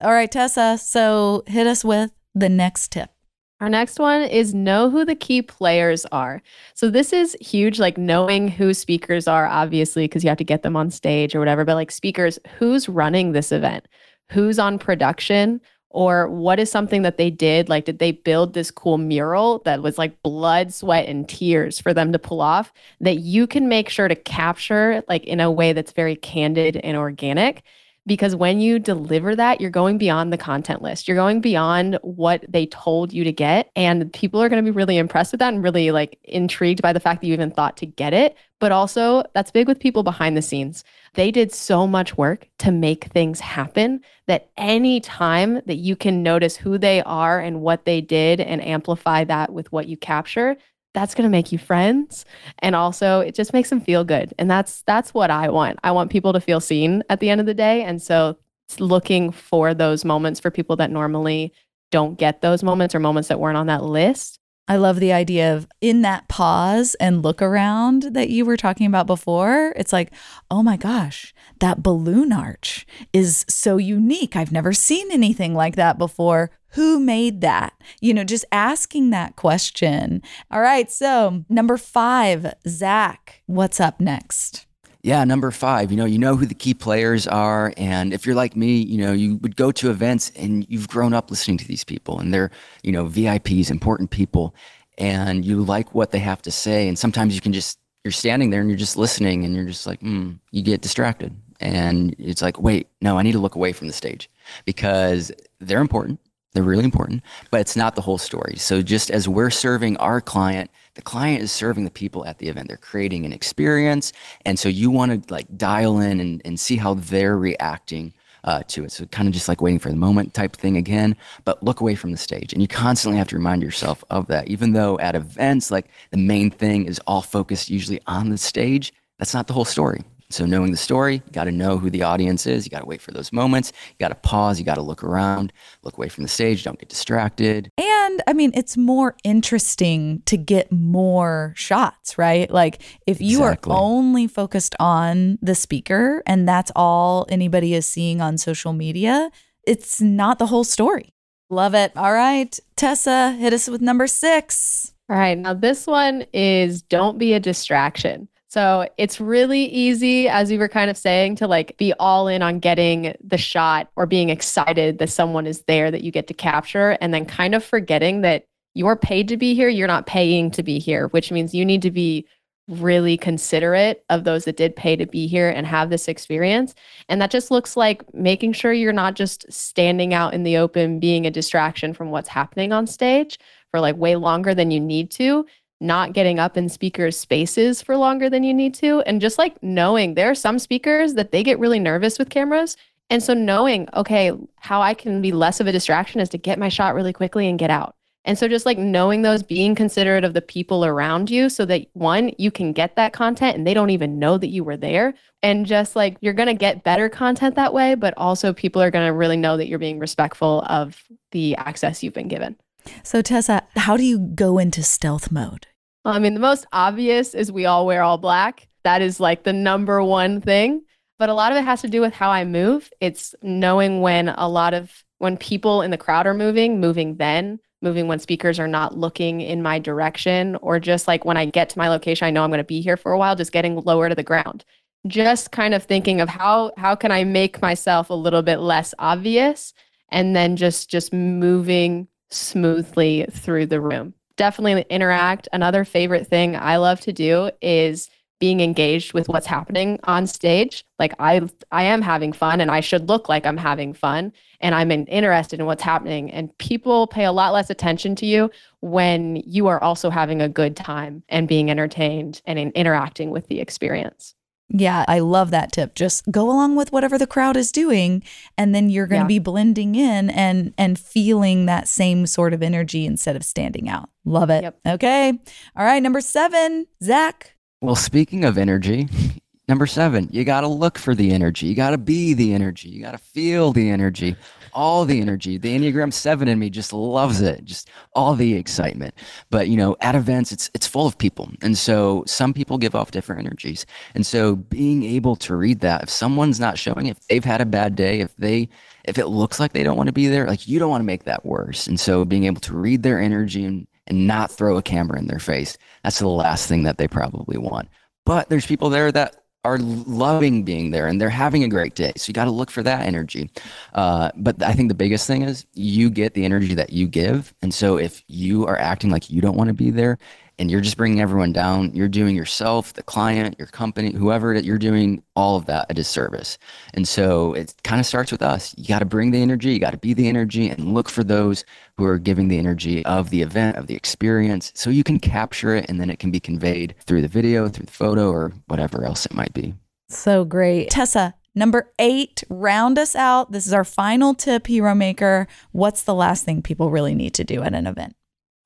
All 0.00 0.12
right, 0.12 0.30
Tessa. 0.30 0.78
So 0.78 1.44
hit 1.46 1.66
us 1.66 1.84
with 1.84 2.10
the 2.34 2.48
next 2.48 2.90
tip. 2.90 3.13
Our 3.60 3.68
next 3.68 3.98
one 3.98 4.22
is 4.22 4.52
know 4.52 4.90
who 4.90 5.04
the 5.04 5.14
key 5.14 5.40
players 5.40 6.04
are. 6.06 6.42
So 6.74 6.90
this 6.90 7.12
is 7.12 7.36
huge, 7.40 7.78
like 7.78 7.96
knowing 7.96 8.48
who 8.48 8.74
speakers 8.74 9.28
are, 9.28 9.46
obviously, 9.46 10.04
because 10.04 10.24
you 10.24 10.28
have 10.28 10.38
to 10.38 10.44
get 10.44 10.62
them 10.62 10.76
on 10.76 10.90
stage 10.90 11.34
or 11.34 11.38
whatever. 11.38 11.64
But 11.64 11.76
like 11.76 11.90
speakers, 11.90 12.38
who's 12.58 12.88
running 12.88 13.32
this 13.32 13.52
event? 13.52 13.86
Who's 14.30 14.58
on 14.58 14.78
production? 14.78 15.60
Or 15.90 16.28
what 16.28 16.58
is 16.58 16.72
something 16.72 17.02
that 17.02 17.18
they 17.18 17.30
did? 17.30 17.68
Like, 17.68 17.84
did 17.84 18.00
they 18.00 18.10
build 18.10 18.52
this 18.52 18.72
cool 18.72 18.98
mural 18.98 19.60
that 19.64 19.80
was 19.80 19.96
like 19.96 20.20
blood, 20.24 20.74
sweat, 20.74 21.06
and 21.08 21.28
tears 21.28 21.78
for 21.78 21.94
them 21.94 22.10
to 22.10 22.18
pull 22.18 22.40
off 22.40 22.72
that 23.00 23.18
you 23.18 23.46
can 23.46 23.68
make 23.68 23.88
sure 23.88 24.08
to 24.08 24.16
capture 24.16 25.04
like 25.08 25.24
in 25.24 25.38
a 25.38 25.52
way 25.52 25.72
that's 25.72 25.92
very 25.92 26.16
candid 26.16 26.78
and 26.78 26.96
organic? 26.96 27.62
Because 28.06 28.36
when 28.36 28.60
you 28.60 28.78
deliver 28.78 29.34
that, 29.34 29.60
you're 29.60 29.70
going 29.70 29.96
beyond 29.96 30.32
the 30.32 30.38
content 30.38 30.82
list. 30.82 31.08
You're 31.08 31.16
going 31.16 31.40
beyond 31.40 31.98
what 32.02 32.44
they 32.48 32.66
told 32.66 33.12
you 33.12 33.24
to 33.24 33.32
get. 33.32 33.70
And 33.76 34.12
people 34.12 34.42
are 34.42 34.48
going 34.48 34.62
to 34.62 34.70
be 34.70 34.76
really 34.76 34.98
impressed 34.98 35.32
with 35.32 35.38
that 35.38 35.54
and 35.54 35.62
really 35.62 35.90
like 35.90 36.18
intrigued 36.24 36.82
by 36.82 36.92
the 36.92 37.00
fact 37.00 37.20
that 37.20 37.26
you 37.26 37.32
even 37.32 37.50
thought 37.50 37.76
to 37.78 37.86
get 37.86 38.12
it. 38.12 38.36
But 38.60 38.72
also, 38.72 39.24
that's 39.34 39.50
big 39.50 39.68
with 39.68 39.80
people 39.80 40.02
behind 40.02 40.36
the 40.36 40.42
scenes. 40.42 40.84
They 41.14 41.30
did 41.30 41.52
so 41.52 41.86
much 41.86 42.16
work 42.16 42.48
to 42.58 42.70
make 42.70 43.06
things 43.06 43.40
happen 43.40 44.00
that 44.26 44.50
any 44.56 45.00
time 45.00 45.60
that 45.66 45.76
you 45.76 45.96
can 45.96 46.22
notice 46.22 46.56
who 46.56 46.78
they 46.78 47.02
are 47.02 47.40
and 47.40 47.60
what 47.60 47.84
they 47.84 48.00
did 48.00 48.40
and 48.40 48.64
amplify 48.64 49.24
that 49.24 49.52
with 49.52 49.70
what 49.72 49.86
you 49.86 49.96
capture, 49.96 50.56
that's 50.94 51.14
going 51.14 51.24
to 51.24 51.30
make 51.30 51.52
you 51.52 51.58
friends. 51.58 52.24
And 52.60 52.74
also 52.74 53.20
it 53.20 53.34
just 53.34 53.52
makes 53.52 53.68
them 53.68 53.80
feel 53.80 54.04
good. 54.04 54.32
And 54.38 54.50
that's 54.50 54.82
that's 54.82 55.12
what 55.12 55.30
i 55.30 55.48
want. 55.50 55.78
I 55.84 55.90
want 55.90 56.10
people 56.10 56.32
to 56.32 56.40
feel 56.40 56.60
seen 56.60 57.02
at 57.10 57.20
the 57.20 57.28
end 57.28 57.40
of 57.40 57.46
the 57.46 57.54
day. 57.54 57.82
And 57.82 58.00
so 58.00 58.38
looking 58.78 59.30
for 59.30 59.74
those 59.74 60.04
moments 60.04 60.40
for 60.40 60.50
people 60.50 60.76
that 60.76 60.90
normally 60.90 61.52
don't 61.90 62.18
get 62.18 62.40
those 62.40 62.62
moments 62.62 62.94
or 62.94 63.00
moments 63.00 63.28
that 63.28 63.38
weren't 63.38 63.58
on 63.58 63.66
that 63.66 63.84
list. 63.84 64.38
I 64.66 64.76
love 64.76 64.98
the 64.98 65.12
idea 65.12 65.54
of 65.54 65.68
in 65.82 66.00
that 66.02 66.26
pause 66.26 66.94
and 66.94 67.22
look 67.22 67.42
around 67.42 68.14
that 68.14 68.30
you 68.30 68.46
were 68.46 68.56
talking 68.56 68.86
about 68.86 69.06
before. 69.06 69.74
It's 69.76 69.92
like, 69.92 70.10
oh 70.50 70.62
my 70.62 70.78
gosh, 70.78 71.34
that 71.60 71.82
balloon 71.82 72.32
arch 72.32 72.86
is 73.12 73.44
so 73.46 73.76
unique. 73.76 74.36
I've 74.36 74.52
never 74.52 74.72
seen 74.72 75.12
anything 75.12 75.54
like 75.54 75.76
that 75.76 75.98
before 75.98 76.50
who 76.74 77.00
made 77.00 77.40
that? 77.40 77.72
You 78.00 78.14
know, 78.14 78.24
just 78.24 78.44
asking 78.52 79.10
that 79.10 79.36
question. 79.36 80.22
All 80.50 80.60
right. 80.60 80.90
So, 80.90 81.44
number 81.48 81.76
five, 81.76 82.54
Zach, 82.66 83.42
what's 83.46 83.80
up 83.80 84.00
next? 84.00 84.66
Yeah, 85.02 85.22
number 85.24 85.50
five, 85.50 85.90
you 85.90 85.98
know, 85.98 86.06
you 86.06 86.18
know 86.18 86.34
who 86.34 86.46
the 86.46 86.54
key 86.54 86.72
players 86.72 87.26
are. 87.26 87.74
And 87.76 88.14
if 88.14 88.24
you're 88.24 88.34
like 88.34 88.56
me, 88.56 88.78
you 88.78 88.96
know, 88.96 89.12
you 89.12 89.36
would 89.42 89.54
go 89.54 89.70
to 89.72 89.90
events 89.90 90.32
and 90.34 90.66
you've 90.70 90.88
grown 90.88 91.12
up 91.12 91.30
listening 91.30 91.58
to 91.58 91.68
these 91.68 91.84
people 91.84 92.18
and 92.18 92.32
they're, 92.32 92.50
you 92.82 92.90
know, 92.90 93.04
VIPs, 93.04 93.70
important 93.70 94.10
people, 94.10 94.54
and 94.96 95.44
you 95.44 95.62
like 95.62 95.94
what 95.94 96.10
they 96.10 96.20
have 96.20 96.40
to 96.40 96.50
say. 96.50 96.88
And 96.88 96.98
sometimes 96.98 97.34
you 97.34 97.42
can 97.42 97.52
just, 97.52 97.78
you're 98.02 98.12
standing 98.12 98.48
there 98.48 98.62
and 98.62 98.70
you're 98.70 98.78
just 98.78 98.96
listening 98.96 99.44
and 99.44 99.54
you're 99.54 99.66
just 99.66 99.86
like, 99.86 100.00
hmm, 100.00 100.32
you 100.52 100.62
get 100.62 100.80
distracted. 100.80 101.36
And 101.60 102.16
it's 102.18 102.40
like, 102.40 102.58
wait, 102.58 102.88
no, 103.02 103.18
I 103.18 103.22
need 103.22 103.32
to 103.32 103.38
look 103.38 103.56
away 103.56 103.72
from 103.72 103.88
the 103.88 103.92
stage 103.92 104.30
because 104.64 105.30
they're 105.60 105.82
important. 105.82 106.18
They're 106.54 106.62
really 106.62 106.84
important, 106.84 107.22
but 107.50 107.60
it's 107.60 107.76
not 107.76 107.96
the 107.96 108.00
whole 108.00 108.16
story. 108.16 108.56
So 108.56 108.80
just 108.80 109.10
as 109.10 109.28
we're 109.28 109.50
serving 109.50 109.96
our 109.98 110.20
client, 110.20 110.70
the 110.94 111.02
client 111.02 111.42
is 111.42 111.50
serving 111.50 111.84
the 111.84 111.90
people 111.90 112.24
at 112.26 112.38
the 112.38 112.48
event. 112.48 112.68
They're 112.68 112.76
creating 112.76 113.26
an 113.26 113.32
experience. 113.32 114.12
And 114.46 114.56
so 114.58 114.68
you 114.68 114.90
want 114.90 115.26
to 115.26 115.34
like 115.34 115.46
dial 115.56 115.98
in 115.98 116.20
and, 116.20 116.40
and 116.44 116.58
see 116.58 116.76
how 116.76 116.94
they're 116.94 117.36
reacting 117.36 118.14
uh, 118.44 118.62
to 118.68 118.84
it. 118.84 118.92
So 118.92 119.04
kind 119.06 119.26
of 119.26 119.34
just 119.34 119.48
like 119.48 119.60
waiting 119.60 119.80
for 119.80 119.88
the 119.88 119.96
moment 119.96 120.32
type 120.32 120.54
thing 120.54 120.76
again, 120.76 121.16
but 121.44 121.62
look 121.62 121.80
away 121.80 121.96
from 121.96 122.12
the 122.12 122.16
stage. 122.16 122.52
And 122.52 122.62
you 122.62 122.68
constantly 122.68 123.18
have 123.18 123.28
to 123.28 123.36
remind 123.36 123.62
yourself 123.62 124.04
of 124.10 124.28
that. 124.28 124.46
Even 124.48 124.72
though 124.72 124.98
at 125.00 125.16
events, 125.16 125.70
like 125.70 125.86
the 126.10 126.18
main 126.18 126.50
thing 126.50 126.86
is 126.86 127.00
all 127.06 127.22
focused 127.22 127.68
usually 127.70 128.00
on 128.06 128.28
the 128.28 128.38
stage, 128.38 128.92
that's 129.18 129.34
not 129.34 129.48
the 129.48 129.54
whole 129.54 129.64
story. 129.64 130.02
So 130.34 130.44
knowing 130.44 130.72
the 130.72 130.76
story, 130.76 131.14
you 131.14 131.32
got 131.32 131.44
to 131.44 131.52
know 131.52 131.78
who 131.78 131.90
the 131.90 132.02
audience 132.02 132.44
is. 132.44 132.66
You 132.66 132.70
got 132.70 132.80
to 132.80 132.86
wait 132.86 133.00
for 133.00 133.12
those 133.12 133.32
moments. 133.32 133.72
You 133.90 133.94
got 134.00 134.08
to 134.08 134.16
pause. 134.16 134.58
You 134.58 134.64
got 134.64 134.74
to 134.74 134.82
look 134.82 135.04
around, 135.04 135.52
look 135.84 135.96
away 135.96 136.08
from 136.08 136.24
the 136.24 136.28
stage. 136.28 136.64
Don't 136.64 136.76
get 136.76 136.88
distracted. 136.88 137.70
And 137.78 138.20
I 138.26 138.32
mean, 138.32 138.50
it's 138.54 138.76
more 138.76 139.14
interesting 139.22 140.22
to 140.26 140.36
get 140.36 140.72
more 140.72 141.52
shots, 141.56 142.18
right? 142.18 142.50
Like 142.50 142.82
if 143.06 143.20
you 143.20 143.38
exactly. 143.38 143.72
are 143.72 143.78
only 143.78 144.26
focused 144.26 144.74
on 144.80 145.38
the 145.40 145.54
speaker 145.54 146.24
and 146.26 146.48
that's 146.48 146.72
all 146.74 147.26
anybody 147.28 147.74
is 147.74 147.86
seeing 147.86 148.20
on 148.20 148.36
social 148.36 148.72
media, 148.72 149.30
it's 149.64 150.00
not 150.00 150.40
the 150.40 150.46
whole 150.46 150.64
story. 150.64 151.14
Love 151.48 151.74
it. 151.74 151.92
All 151.96 152.12
right, 152.12 152.58
Tessa, 152.74 153.32
hit 153.32 153.52
us 153.52 153.68
with 153.68 153.80
number 153.80 154.08
six. 154.08 154.94
All 155.08 155.16
right. 155.16 155.36
Now, 155.36 155.52
this 155.52 155.86
one 155.86 156.24
is 156.32 156.82
don't 156.82 157.18
be 157.18 157.34
a 157.34 157.40
distraction. 157.40 158.26
So 158.54 158.88
it's 158.98 159.20
really 159.20 159.64
easy, 159.64 160.28
as 160.28 160.48
you 160.48 160.60
were 160.60 160.68
kind 160.68 160.88
of 160.88 160.96
saying, 160.96 161.34
to 161.36 161.48
like 161.48 161.76
be 161.76 161.92
all 161.94 162.28
in 162.28 162.40
on 162.40 162.60
getting 162.60 163.12
the 163.20 163.36
shot 163.36 163.90
or 163.96 164.06
being 164.06 164.28
excited 164.28 164.98
that 164.98 165.10
someone 165.10 165.44
is 165.44 165.62
there 165.62 165.90
that 165.90 166.04
you 166.04 166.12
get 166.12 166.28
to 166.28 166.34
capture, 166.34 166.96
and 167.00 167.12
then 167.12 167.26
kind 167.26 167.56
of 167.56 167.64
forgetting 167.64 168.20
that 168.20 168.44
you're 168.74 168.94
paid 168.94 169.26
to 169.26 169.36
be 169.36 169.56
here, 169.56 169.68
you're 169.68 169.88
not 169.88 170.06
paying 170.06 170.52
to 170.52 170.62
be 170.62 170.78
here, 170.78 171.08
which 171.08 171.32
means 171.32 171.52
you 171.52 171.64
need 171.64 171.82
to 171.82 171.90
be 171.90 172.28
really 172.68 173.16
considerate 173.16 174.04
of 174.08 174.22
those 174.22 174.44
that 174.44 174.56
did 174.56 174.76
pay 174.76 174.94
to 174.94 175.06
be 175.06 175.26
here 175.26 175.50
and 175.50 175.66
have 175.66 175.90
this 175.90 176.06
experience. 176.06 176.76
And 177.08 177.20
that 177.20 177.32
just 177.32 177.50
looks 177.50 177.76
like 177.76 178.04
making 178.14 178.52
sure 178.52 178.72
you're 178.72 178.92
not 178.92 179.14
just 179.14 179.52
standing 179.52 180.14
out 180.14 180.32
in 180.32 180.44
the 180.44 180.58
open, 180.58 181.00
being 181.00 181.26
a 181.26 181.30
distraction 181.32 181.92
from 181.92 182.12
what's 182.12 182.28
happening 182.28 182.72
on 182.72 182.86
stage 182.86 183.36
for 183.72 183.80
like 183.80 183.96
way 183.96 184.14
longer 184.14 184.54
than 184.54 184.70
you 184.70 184.78
need 184.78 185.10
to 185.10 185.44
not 185.84 186.12
getting 186.12 186.38
up 186.38 186.56
in 186.56 186.68
speakers' 186.68 187.18
spaces 187.18 187.82
for 187.82 187.96
longer 187.96 188.28
than 188.28 188.42
you 188.42 188.52
need 188.52 188.74
to. 188.74 189.00
And 189.02 189.20
just 189.20 189.38
like 189.38 189.62
knowing 189.62 190.14
there 190.14 190.30
are 190.30 190.34
some 190.34 190.58
speakers 190.58 191.14
that 191.14 191.30
they 191.30 191.42
get 191.42 191.58
really 191.58 191.78
nervous 191.78 192.18
with 192.18 192.30
cameras. 192.30 192.76
And 193.10 193.22
so 193.22 193.34
knowing, 193.34 193.88
okay, 193.94 194.32
how 194.56 194.80
I 194.80 194.94
can 194.94 195.20
be 195.20 195.30
less 195.30 195.60
of 195.60 195.66
a 195.66 195.72
distraction 195.72 196.20
is 196.20 196.30
to 196.30 196.38
get 196.38 196.58
my 196.58 196.68
shot 196.68 196.94
really 196.94 197.12
quickly 197.12 197.48
and 197.48 197.58
get 197.58 197.70
out. 197.70 197.94
And 198.24 198.38
so 198.38 198.48
just 198.48 198.64
like 198.64 198.78
knowing 198.78 199.20
those, 199.20 199.42
being 199.42 199.74
considerate 199.74 200.24
of 200.24 200.32
the 200.32 200.40
people 200.40 200.84
around 200.84 201.30
you 201.30 201.50
so 201.50 201.66
that 201.66 201.86
one, 201.92 202.32
you 202.38 202.50
can 202.50 202.72
get 202.72 202.96
that 202.96 203.12
content 203.12 203.56
and 203.56 203.66
they 203.66 203.74
don't 203.74 203.90
even 203.90 204.18
know 204.18 204.38
that 204.38 204.48
you 204.48 204.64
were 204.64 204.78
there. 204.78 205.12
And 205.42 205.66
just 205.66 205.94
like 205.94 206.16
you're 206.22 206.32
going 206.32 206.48
to 206.48 206.54
get 206.54 206.84
better 206.84 207.10
content 207.10 207.54
that 207.56 207.74
way, 207.74 207.94
but 207.94 208.14
also 208.16 208.54
people 208.54 208.80
are 208.80 208.90
going 208.90 209.06
to 209.06 209.12
really 209.12 209.36
know 209.36 209.58
that 209.58 209.68
you're 209.68 209.78
being 209.78 209.98
respectful 209.98 210.62
of 210.62 211.04
the 211.32 211.54
access 211.56 212.02
you've 212.02 212.14
been 212.14 212.28
given. 212.28 212.56
So, 213.02 213.20
Tessa, 213.20 213.62
how 213.76 213.96
do 213.96 214.04
you 214.04 214.18
go 214.18 214.58
into 214.58 214.82
stealth 214.82 215.30
mode? 215.30 215.66
I 216.04 216.18
mean, 216.18 216.34
the 216.34 216.40
most 216.40 216.66
obvious 216.72 217.34
is 217.34 217.50
we 217.52 217.66
all 217.66 217.86
wear 217.86 218.02
all 218.02 218.18
black. 218.18 218.68
That 218.84 219.00
is 219.02 219.20
like 219.20 219.44
the 219.44 219.52
number 219.52 220.02
one 220.02 220.40
thing. 220.40 220.82
but 221.18 221.28
a 221.28 221.34
lot 221.34 221.52
of 221.52 221.58
it 221.58 221.64
has 221.64 221.80
to 221.82 221.88
do 221.88 222.00
with 222.00 222.12
how 222.12 222.30
I 222.30 222.44
move. 222.44 222.90
It's 223.00 223.34
knowing 223.42 224.00
when 224.00 224.28
a 224.30 224.48
lot 224.48 224.74
of 224.74 225.04
when 225.18 225.36
people 225.36 225.80
in 225.82 225.90
the 225.90 225.96
crowd 225.98 226.26
are 226.26 226.34
moving, 226.34 226.80
moving 226.80 227.16
then, 227.16 227.60
moving 227.82 228.08
when 228.08 228.18
speakers 228.18 228.58
are 228.58 228.68
not 228.68 228.98
looking 228.98 229.40
in 229.40 229.62
my 229.62 229.78
direction, 229.78 230.56
or 230.56 230.80
just 230.80 231.06
like 231.08 231.24
when 231.24 231.36
I 231.36 231.46
get 231.46 231.68
to 231.70 231.78
my 231.78 231.88
location, 231.88 232.26
I 232.26 232.30
know 232.30 232.42
I'm 232.44 232.50
going 232.50 232.58
to 232.58 232.64
be 232.64 232.80
here 232.80 232.96
for 232.96 233.12
a 233.12 233.18
while, 233.18 233.36
just 233.36 233.52
getting 233.52 233.76
lower 233.76 234.08
to 234.08 234.14
the 234.14 234.22
ground. 234.22 234.64
Just 235.06 235.50
kind 235.52 235.74
of 235.74 235.84
thinking 235.84 236.20
of 236.20 236.28
how 236.28 236.72
how 236.76 236.94
can 236.96 237.12
I 237.12 237.24
make 237.24 237.62
myself 237.62 238.10
a 238.10 238.14
little 238.14 238.42
bit 238.42 238.58
less 238.58 238.94
obvious 238.98 239.72
and 240.10 240.34
then 240.34 240.56
just 240.56 240.90
just 240.90 241.12
moving 241.12 242.08
smoothly 242.30 243.26
through 243.30 243.66
the 243.66 243.80
room. 243.80 244.14
Definitely 244.36 244.84
interact. 244.90 245.48
Another 245.52 245.84
favorite 245.84 246.26
thing 246.26 246.56
I 246.56 246.76
love 246.76 247.00
to 247.00 247.12
do 247.12 247.50
is 247.62 248.08
being 248.40 248.60
engaged 248.60 249.14
with 249.14 249.28
what's 249.28 249.46
happening 249.46 249.98
on 250.04 250.26
stage. 250.26 250.84
Like 250.98 251.14
I 251.18 251.40
I 251.70 251.84
am 251.84 252.02
having 252.02 252.32
fun 252.32 252.60
and 252.60 252.70
I 252.70 252.80
should 252.80 253.08
look 253.08 253.28
like 253.28 253.46
I'm 253.46 253.56
having 253.56 253.94
fun 253.94 254.32
and 254.60 254.74
I'm 254.74 254.90
interested 254.90 255.60
in 255.60 255.66
what's 255.66 255.82
happening 255.82 256.30
and 256.30 256.56
people 256.58 257.06
pay 257.06 257.24
a 257.24 257.32
lot 257.32 257.52
less 257.52 257.70
attention 257.70 258.16
to 258.16 258.26
you 258.26 258.50
when 258.80 259.36
you 259.46 259.68
are 259.68 259.82
also 259.82 260.10
having 260.10 260.42
a 260.42 260.48
good 260.48 260.76
time 260.76 261.22
and 261.28 261.48
being 261.48 261.70
entertained 261.70 262.42
and 262.44 262.58
in 262.58 262.70
interacting 262.72 263.30
with 263.30 263.46
the 263.46 263.60
experience. 263.60 264.34
Yeah, 264.70 265.04
I 265.06 265.18
love 265.18 265.50
that 265.50 265.72
tip. 265.72 265.94
Just 265.94 266.24
go 266.30 266.46
along 266.46 266.74
with 266.74 266.90
whatever 266.90 267.18
the 267.18 267.26
crowd 267.26 267.56
is 267.56 267.70
doing 267.70 268.22
and 268.56 268.74
then 268.74 268.88
you're 268.88 269.06
going 269.06 269.20
to 269.20 269.24
Yeah. 269.24 269.38
be 269.38 269.38
blending 269.38 269.94
in 269.94 270.30
and 270.30 270.72
and 270.78 270.98
feeling 270.98 271.66
that 271.66 271.86
same 271.86 272.26
sort 272.26 272.54
of 272.54 272.62
energy 272.62 273.04
instead 273.06 273.36
of 273.36 273.44
standing 273.44 273.88
out. 273.88 274.08
Love 274.24 274.48
it. 274.50 274.62
Yep. 274.64 274.78
Okay. 274.86 275.28
All 275.76 275.84
right, 275.84 276.02
number 276.02 276.20
7, 276.22 276.86
Zach. 277.02 277.54
Well, 277.82 277.94
speaking 277.94 278.44
of 278.44 278.56
energy, 278.56 279.08
number 279.68 279.86
seven, 279.86 280.28
you 280.32 280.44
got 280.44 280.62
to 280.62 280.68
look 280.68 280.96
for 280.98 281.14
the 281.14 281.32
energy. 281.32 281.66
You 281.66 281.74
got 281.74 281.90
to 281.90 281.98
be 281.98 282.32
the 282.32 282.54
energy. 282.54 282.88
You 282.88 283.02
got 283.02 283.12
to 283.12 283.18
feel 283.18 283.72
the 283.72 283.90
energy, 283.90 284.34
all 284.74 285.04
the 285.04 285.20
energy. 285.20 285.58
The 285.58 285.76
Enneagram 285.76 286.12
seven 286.12 286.48
in 286.48 286.58
me 286.58 286.70
just 286.70 286.92
loves 286.92 287.40
it, 287.40 287.64
just 287.64 287.90
all 288.14 288.34
the 288.34 288.54
excitement. 288.54 289.14
But 289.50 289.68
you 289.68 289.76
know, 289.76 289.96
at 290.00 290.14
events, 290.14 290.52
it's 290.52 290.70
it's 290.74 290.86
full 290.86 291.06
of 291.06 291.16
people, 291.18 291.50
and 291.62 291.76
so 291.76 292.24
some 292.26 292.52
people 292.52 292.78
give 292.78 292.94
off 292.94 293.10
different 293.10 293.46
energies. 293.46 293.86
And 294.14 294.26
so 294.26 294.56
being 294.56 295.04
able 295.04 295.36
to 295.36 295.56
read 295.56 295.80
that, 295.80 296.02
if 296.02 296.10
someone's 296.10 296.60
not 296.60 296.78
showing, 296.78 297.06
if 297.06 297.26
they've 297.28 297.44
had 297.44 297.60
a 297.60 297.66
bad 297.66 297.94
day, 297.94 298.20
if 298.20 298.34
they 298.36 298.68
if 299.04 299.18
it 299.18 299.26
looks 299.26 299.60
like 299.60 299.72
they 299.72 299.82
don't 299.82 299.96
want 299.96 300.08
to 300.08 300.12
be 300.12 300.28
there, 300.28 300.46
like 300.46 300.66
you 300.66 300.78
don't 300.78 300.90
want 300.90 301.00
to 301.00 301.06
make 301.06 301.24
that 301.24 301.44
worse. 301.44 301.86
And 301.86 301.98
so 301.98 302.24
being 302.24 302.44
able 302.44 302.60
to 302.62 302.74
read 302.74 303.02
their 303.02 303.20
energy 303.20 303.64
and 303.64 303.86
and 304.06 304.26
not 304.26 304.50
throw 304.50 304.76
a 304.76 304.82
camera 304.82 305.18
in 305.18 305.26
their 305.26 305.38
face. 305.38 305.78
That's 306.02 306.18
the 306.18 306.28
last 306.28 306.68
thing 306.68 306.82
that 306.82 306.98
they 306.98 307.08
probably 307.08 307.56
want. 307.56 307.88
But 308.26 308.48
there's 308.48 308.66
people 308.66 308.90
there 308.90 309.12
that 309.12 309.43
are 309.64 309.78
loving 309.78 310.62
being 310.62 310.90
there 310.90 311.06
and 311.06 311.20
they're 311.20 311.30
having 311.30 311.64
a 311.64 311.68
great 311.68 311.94
day. 311.94 312.12
So 312.16 312.28
you 312.28 312.34
got 312.34 312.44
to 312.44 312.50
look 312.50 312.70
for 312.70 312.82
that 312.82 313.06
energy. 313.06 313.50
Uh, 313.94 314.30
but 314.36 314.62
I 314.62 314.72
think 314.72 314.88
the 314.88 314.94
biggest 314.94 315.26
thing 315.26 315.42
is 315.42 315.66
you 315.72 316.10
get 316.10 316.34
the 316.34 316.44
energy 316.44 316.74
that 316.74 316.90
you 316.90 317.06
give. 317.06 317.54
And 317.62 317.72
so 317.72 317.96
if 317.96 318.22
you 318.28 318.66
are 318.66 318.78
acting 318.78 319.10
like 319.10 319.30
you 319.30 319.40
don't 319.40 319.56
want 319.56 319.68
to 319.68 319.74
be 319.74 319.90
there 319.90 320.18
and 320.58 320.70
you're 320.70 320.80
just 320.80 320.96
bringing 320.96 321.20
everyone 321.20 321.52
down, 321.52 321.92
you're 321.94 322.08
doing 322.08 322.36
yourself, 322.36 322.92
the 322.92 323.02
client, 323.02 323.56
your 323.58 323.68
company, 323.68 324.12
whoever 324.12 324.54
that 324.54 324.64
you're 324.64 324.78
doing 324.78 325.22
all 325.34 325.56
of 325.56 325.66
that 325.66 325.86
a 325.88 325.94
disservice. 325.94 326.58
And 326.92 327.06
so 327.06 327.54
it 327.54 327.74
kind 327.82 328.00
of 328.00 328.06
starts 328.06 328.30
with 328.30 328.42
us. 328.42 328.74
You 328.76 328.86
got 328.86 329.00
to 329.00 329.04
bring 329.04 329.30
the 329.30 329.42
energy, 329.42 329.72
you 329.72 329.78
got 329.78 329.90
to 329.90 329.98
be 329.98 330.14
the 330.14 330.28
energy 330.28 330.68
and 330.68 330.94
look 330.94 331.08
for 331.08 331.24
those 331.24 331.64
who 331.96 332.04
are 332.04 332.18
giving 332.18 332.48
the 332.48 332.58
energy 332.58 333.04
of 333.04 333.30
the 333.30 333.42
event, 333.42 333.76
of 333.76 333.86
the 333.86 333.94
experience, 333.94 334.72
so 334.74 334.90
you 334.90 335.04
can 335.04 335.18
capture 335.18 335.74
it 335.74 335.86
and 335.88 336.00
then 336.00 336.10
it 336.10 336.18
can 336.18 336.30
be 336.30 336.40
conveyed 336.40 336.94
through 337.06 337.22
the 337.22 337.28
video, 337.28 337.68
through 337.68 337.86
the 337.86 337.92
photo, 337.92 338.30
or 338.30 338.52
whatever 338.66 339.04
else 339.04 339.26
it 339.26 339.34
might 339.34 339.52
be. 339.52 339.74
So 340.08 340.44
great. 340.44 340.90
Tessa, 340.90 341.34
number 341.54 341.92
8, 341.98 342.44
round 342.48 342.98
us 342.98 343.16
out. 343.16 343.52
This 343.52 343.66
is 343.66 343.72
our 343.72 343.84
final 343.84 344.34
tip, 344.34 344.66
Hero 344.66 344.94
Maker. 344.94 345.46
What's 345.72 346.02
the 346.02 346.14
last 346.14 346.44
thing 346.44 346.62
people 346.62 346.90
really 346.90 347.14
need 347.14 347.34
to 347.34 347.44
do 347.44 347.62
at 347.62 347.74
an 347.74 347.86
event? 347.86 348.14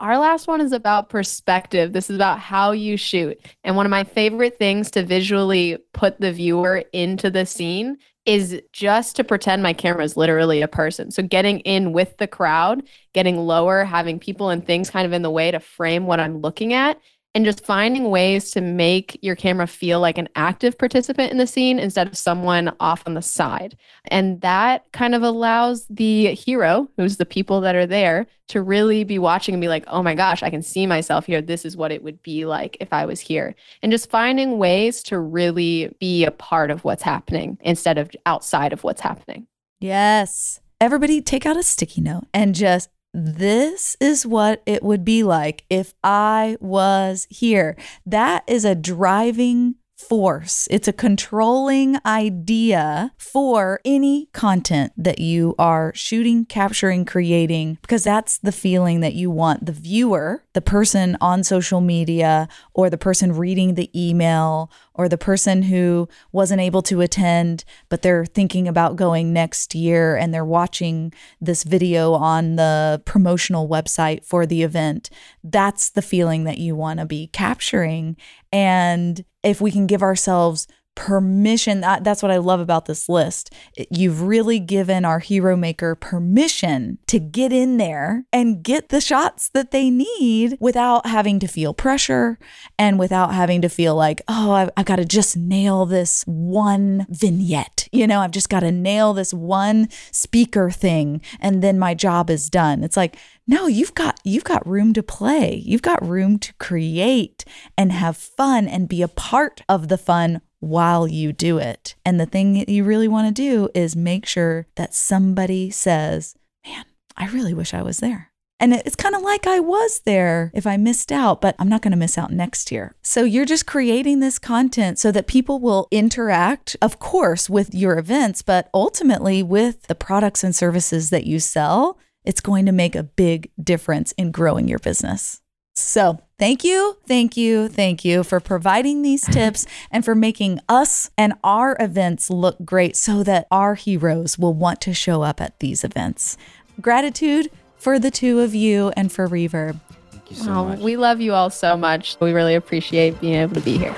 Our 0.01 0.17
last 0.19 0.47
one 0.47 0.61
is 0.61 0.73
about 0.73 1.09
perspective. 1.09 1.93
This 1.93 2.09
is 2.09 2.17
about 2.17 2.39
how 2.39 2.71
you 2.71 2.97
shoot. 2.97 3.39
And 3.65 3.75
one 3.75 3.85
of 3.85 3.91
my 3.91 4.05
favorite 4.05 4.57
things 4.57 4.93
to 4.93 5.03
visually 5.03 5.79
put 5.93 6.21
the 6.21 6.33
viewer 6.33 6.85
into 6.93 7.31
the 7.31 7.45
scene 7.45 7.99
is 8.25 8.61
just 8.73 9.17
to 9.17 9.25
pretend 9.25 9.63
my 9.63 9.73
camera 9.73 10.05
is 10.05 10.17
literally 10.17 10.63
a 10.63 10.69
person. 10.69 11.11
So 11.11 11.23
getting 11.23 11.61
in 11.61 11.93
with 11.93 12.17
the 12.19 12.29
crowd, 12.29 12.83
getting 13.13 13.39
lower, 13.39 13.85
having 13.85 14.21
people 14.21 14.51
and 14.51 14.65
things 14.65 14.91
kind 14.91 15.07
of 15.07 15.13
in 15.13 15.23
the 15.23 15.31
way 15.31 15.51
to 15.51 15.59
frame 15.59 16.07
what 16.07 16.21
I'm 16.21 16.39
looking 16.43 16.75
at, 16.75 17.01
and 17.35 17.45
just 17.45 17.65
finding 17.65 18.11
ways 18.11 18.51
to 18.51 18.61
make 18.61 19.19
your 19.23 19.37
camera 19.37 19.67
feel 19.67 20.01
like 20.01 20.19
an 20.19 20.29
active 20.35 20.79
participant 20.79 21.31
in 21.31 21.39
the 21.39 21.47
scene 21.47 21.79
instead 21.79 22.07
of 22.07 22.17
someone 22.17 22.75
off 22.81 23.03
on 23.07 23.15
the 23.15 23.23
side. 23.23 23.77
And 24.07 24.41
that 24.41 24.91
kind 24.93 25.15
of 25.15 25.23
allows 25.23 25.87
the 25.89 26.35
hero, 26.35 26.89
who's 26.97 27.19
the 27.19 27.27
people 27.27 27.61
that 27.61 27.75
are 27.75 27.87
there, 27.87 28.27
to 28.49 28.63
really 28.63 29.05
be 29.05 29.19
watching 29.19 29.55
and 29.55 29.61
be 29.61 29.69
like, 29.69 29.85
oh 29.89 30.03
my 30.03 30.15
gosh, 30.15 30.43
I 30.43 30.51
can 30.51 30.63
see 30.63 30.87
myself 30.87 31.27
here. 31.27 31.43
This 31.43 31.65
is 31.65 31.77
what 31.77 31.93
it 31.93 32.03
would 32.03 32.23
be 32.23 32.47
like 32.47 32.79
if 32.81 32.93
I 32.93 33.05
was 33.05 33.21
here. 33.21 33.55
And 33.83 33.93
just 33.93 34.11
finding 34.11 34.59
ways 34.59 35.03
to 35.05 35.19
really 35.19 35.95
be 36.01 36.25
a 36.25 36.31
part 36.31 36.71
of 36.71 36.83
what's 36.83 37.03
happening 37.03 37.59
instead 37.61 37.99
of 37.99 38.11
outside 38.25 38.73
of 38.73 38.85
what's 38.85 39.03
happening. 39.03 39.47
Yes. 39.81 40.61
Everybody 40.81 41.21
take 41.21 41.45
out 41.45 41.57
a 41.57 41.63
sticky 41.63 42.01
note 42.01 42.25
and 42.33 42.55
just 42.55 42.89
this 43.15 43.97
is 44.01 44.27
what 44.27 44.63
it 44.67 44.83
would 44.83 45.05
be 45.05 45.23
like 45.23 45.65
if 45.71 45.95
I 46.05 46.57
was 46.61 47.27
here. 47.31 47.77
That 48.05 48.45
is 48.47 48.65
a 48.65 48.75
driving 48.75 49.77
force. 49.99 50.69
It's 50.71 50.87
a 50.87 50.93
controlling 50.93 51.99
idea 52.07 53.13
for 53.19 53.81
any 53.85 54.27
content 54.33 54.93
that 54.97 55.19
you 55.19 55.55
are 55.59 55.93
shooting, 55.95 56.45
capturing, 56.45 57.05
creating, 57.05 57.79
because 57.83 58.05
that's 58.05 58.39
the 58.39 58.53
feeling 58.53 59.01
that 59.01 59.15
you 59.15 59.31
want 59.31 59.67
the 59.67 59.73
viewer, 59.73 60.45
the 60.53 60.61
person 60.61 61.17
on 61.21 61.43
social 61.43 61.81
media, 61.81 62.49
or 62.75 62.89
the 62.89 62.97
person 62.97 63.33
reading 63.33 63.75
the 63.75 63.91
email, 63.95 64.71
or 64.95 65.09
the 65.09 65.19
person 65.19 65.63
who 65.63 66.09
wasn't 66.33 66.61
able 66.61 66.83
to 66.83 67.01
attend, 67.01 67.65
but 67.89 68.03
they're 68.03 68.27
thinking 68.27 68.67
about 68.67 68.97
going 68.97 69.33
next 69.33 69.75
year 69.75 70.17
and 70.17 70.35
they're 70.35 70.45
watching 70.45 71.13
this 71.41 71.63
video 71.63 72.15
on 72.15 72.57
the 72.57 73.03
promotional 73.05 73.69
website 73.69 74.25
for 74.25 74.47
the 74.47 74.63
event. 74.63 75.11
That's 75.45 75.91
the 75.91 76.03
feeling 76.03 76.45
that 76.45 76.59
you 76.59 76.75
want 76.75 76.99
to 76.99 77.07
be 77.07 77.29
capturing. 77.29 78.17
And 78.53 79.25
if 79.43 79.61
we 79.61 79.71
can 79.71 79.87
give 79.87 80.03
ourselves 80.03 80.67
permission, 80.99 81.81
that, 81.81 82.03
that's 82.03 82.25
what 82.25 82.33
I 82.33 82.39
love 82.39 82.59
about 82.59 82.87
this 82.87 83.09
list. 83.09 83.55
You've 83.89 84.23
really 84.23 84.59
given 84.59 85.05
our 85.05 85.21
hero 85.21 85.57
maker 85.57 85.95
permission 85.95 86.99
to 87.07 87.21
get 87.21 87.53
in 87.53 87.77
there 87.77 88.25
and 88.33 88.65
get 88.65 88.89
the 88.89 89.01
shots 89.01 89.49
that 89.51 89.71
they 89.71 89.91
need 89.91 90.57
without 90.59 91.07
having 91.07 91.39
to 91.39 91.47
feel 91.47 91.73
pressure 91.73 92.37
and 92.77 92.99
without 92.99 93.33
having 93.33 93.63
to 93.63 93.69
feel 93.69 93.95
like, 93.95 94.23
oh, 94.27 94.51
I've, 94.51 94.71
I've 94.77 94.87
got 94.87 94.97
to 94.97 95.05
just 95.05 95.37
nail 95.37 95.87
this 95.87 96.25
one 96.27 97.07
vignette. 97.09 97.89
You 97.93 98.09
know, 98.09 98.19
I've 98.19 98.33
just 98.33 98.49
got 98.49 98.61
to 98.61 98.73
nail 98.73 99.15
this 99.15 99.33
one 99.33 99.89
speaker 100.11 100.69
thing 100.69 101.23
and 101.39 101.63
then 101.63 101.79
my 101.79 101.95
job 101.95 102.29
is 102.29 102.51
done. 102.51 102.83
It's 102.83 102.97
like, 102.97 103.17
no, 103.49 103.67
you've 103.67 103.95
got 103.95 104.21
you've 104.25 104.45
got 104.45 104.67
room 104.67 104.93
to 104.93 105.03
play. 105.03 105.55
You've 105.65 105.83
got 105.83 106.07
room 106.07 106.39
to 106.39 106.53
create 106.55 107.47
and 107.79 107.91
have 107.91 108.17
fun 108.17 108.69
and 108.69 108.89
be 108.89 109.01
a 109.01 109.09
part 109.09 109.63
of 109.69 109.89
the 109.89 109.97
fun 109.99 110.43
while 110.61 111.09
you 111.09 111.33
do 111.33 111.57
it. 111.57 111.95
And 112.05 112.21
the 112.21 112.27
thing 112.27 112.53
that 112.55 112.69
you 112.69 112.85
really 112.85 113.09
want 113.09 113.35
to 113.35 113.43
do 113.43 113.71
is 113.75 113.97
make 113.97 114.27
sure 114.27 114.67
that 114.77 114.93
somebody 114.93 115.71
says, 115.71 116.37
"Man, 116.67 116.85
I 117.17 117.29
really 117.29 117.55
wish 117.55 117.73
I 117.73 117.81
was 117.81 117.99
there." 117.99 118.33
And 118.61 118.75
it's 118.75 118.97
kind 118.97 119.15
of 119.15 119.23
like 119.23 119.47
I 119.47 119.61
was 119.61 120.01
there 120.05 120.51
if 120.53 120.67
I 120.67 120.77
missed 120.77 121.13
out, 121.13 121.41
but 121.41 121.55
I'm 121.59 121.69
not 121.69 121.81
going 121.81 121.93
to 121.93 121.97
miss 121.97 122.19
out 122.19 122.33
next 122.33 122.73
year. 122.73 122.97
So 123.03 123.23
you're 123.23 123.45
just 123.45 123.67
creating 123.67 124.19
this 124.19 124.39
content 124.39 124.99
so 124.99 125.13
that 125.13 125.29
people 125.29 125.61
will 125.61 125.87
interact, 125.91 126.77
of 126.83 126.99
course, 126.99 127.49
with 127.49 127.73
your 127.73 127.97
events, 127.99 128.43
but 128.43 128.69
ultimately 128.75 129.43
with 129.43 129.85
the 129.87 129.95
products 129.95 130.43
and 130.43 130.55
services 130.55 131.11
that 131.11 131.25
you 131.25 131.39
sell. 131.39 131.99
It's 132.29 132.43
going 132.43 132.67
to 132.67 132.73
make 132.73 132.95
a 132.95 133.03
big 133.03 133.51
difference 133.63 134.13
in 134.13 134.33
growing 134.33 134.69
your 134.69 134.79
business. 134.79 135.41
So, 135.75 136.19
thank 136.39 136.63
you, 136.63 136.99
thank 137.07 137.37
you, 137.39 137.69
thank 137.69 138.05
you 138.05 138.23
for 138.23 138.39
providing 138.39 139.01
these 139.01 139.23
tips 139.39 139.65
and 139.91 140.05
for 140.05 140.15
making 140.15 140.61
us 140.69 141.11
and 141.17 141.33
our 141.43 141.75
events 141.81 142.29
look 142.29 142.57
great 142.65 142.97
so 142.97 143.23
that 143.23 143.47
our 143.51 143.77
heroes 143.77 144.39
will 144.39 144.53
want 144.53 144.83
to 144.83 144.93
show 144.93 145.23
up 145.23 145.41
at 145.41 145.59
these 145.61 145.85
events. 145.85 146.37
Gratitude 146.83 147.51
for 147.79 147.99
the 147.99 148.11
two 148.11 148.41
of 148.41 148.55
you 148.55 148.93
and 148.97 149.11
for 149.11 149.27
RVRB. 149.27 149.81
Thank 150.11 150.31
you 150.31 150.37
so 150.37 150.51
Oh, 150.53 150.65
much. 150.67 150.81
we 150.81 150.97
love 150.99 151.23
you 151.23 151.33
all 151.33 151.49
so 151.49 151.77
much. 151.79 152.19
We 152.21 152.33
really 152.33 152.57
appreciate 152.57 153.19
being 153.23 153.37
able 153.37 153.55
to 153.55 153.61
be 153.63 153.79
here. 153.79 153.95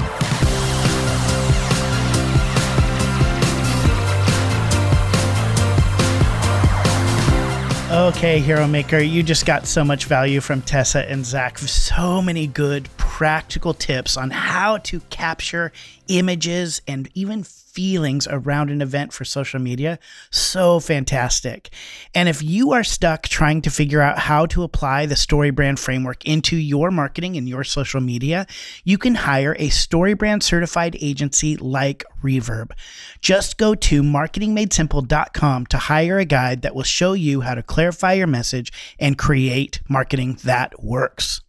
Okay, 7.90 8.38
Hero 8.38 8.68
Maker, 8.68 8.98
you 8.98 9.20
just 9.20 9.44
got 9.44 9.66
so 9.66 9.82
much 9.82 10.04
value 10.04 10.40
from 10.40 10.62
Tessa 10.62 11.10
and 11.10 11.26
Zach. 11.26 11.58
So 11.58 12.22
many 12.22 12.46
good, 12.46 12.88
practical 12.96 13.74
tips 13.74 14.16
on 14.16 14.30
how 14.30 14.78
to 14.78 15.00
capture 15.10 15.72
images 16.06 16.82
and 16.86 17.10
even 17.14 17.42
feelings 17.72 18.26
around 18.30 18.70
an 18.70 18.82
event 18.82 19.12
for 19.12 19.24
social 19.24 19.60
media. 19.60 19.98
So 20.30 20.80
fantastic. 20.80 21.70
And 22.14 22.28
if 22.28 22.42
you 22.42 22.72
are 22.72 22.84
stuck 22.84 23.28
trying 23.28 23.62
to 23.62 23.70
figure 23.70 24.00
out 24.00 24.18
how 24.18 24.46
to 24.46 24.62
apply 24.62 25.06
the 25.06 25.14
StoryBrand 25.14 25.78
framework 25.78 26.24
into 26.24 26.56
your 26.56 26.90
marketing 26.90 27.36
and 27.36 27.48
your 27.48 27.64
social 27.64 28.00
media, 28.00 28.46
you 28.84 28.98
can 28.98 29.14
hire 29.14 29.52
a 29.58 29.68
StoryBrand 29.68 30.42
certified 30.42 30.96
agency 31.00 31.56
like 31.56 32.04
RVRB. 32.22 32.72
Just 33.20 33.58
go 33.58 33.74
to 33.74 34.02
marketingmadesimple.com 34.02 35.66
to 35.66 35.78
hire 35.78 36.18
a 36.18 36.24
guide 36.24 36.62
that 36.62 36.74
will 36.74 36.82
show 36.82 37.12
you 37.12 37.42
how 37.42 37.54
to 37.54 37.62
clarify 37.62 38.14
your 38.14 38.26
message 38.26 38.72
and 38.98 39.16
create 39.18 39.80
marketing 39.88 40.38
that 40.44 40.82
works. 40.82 41.40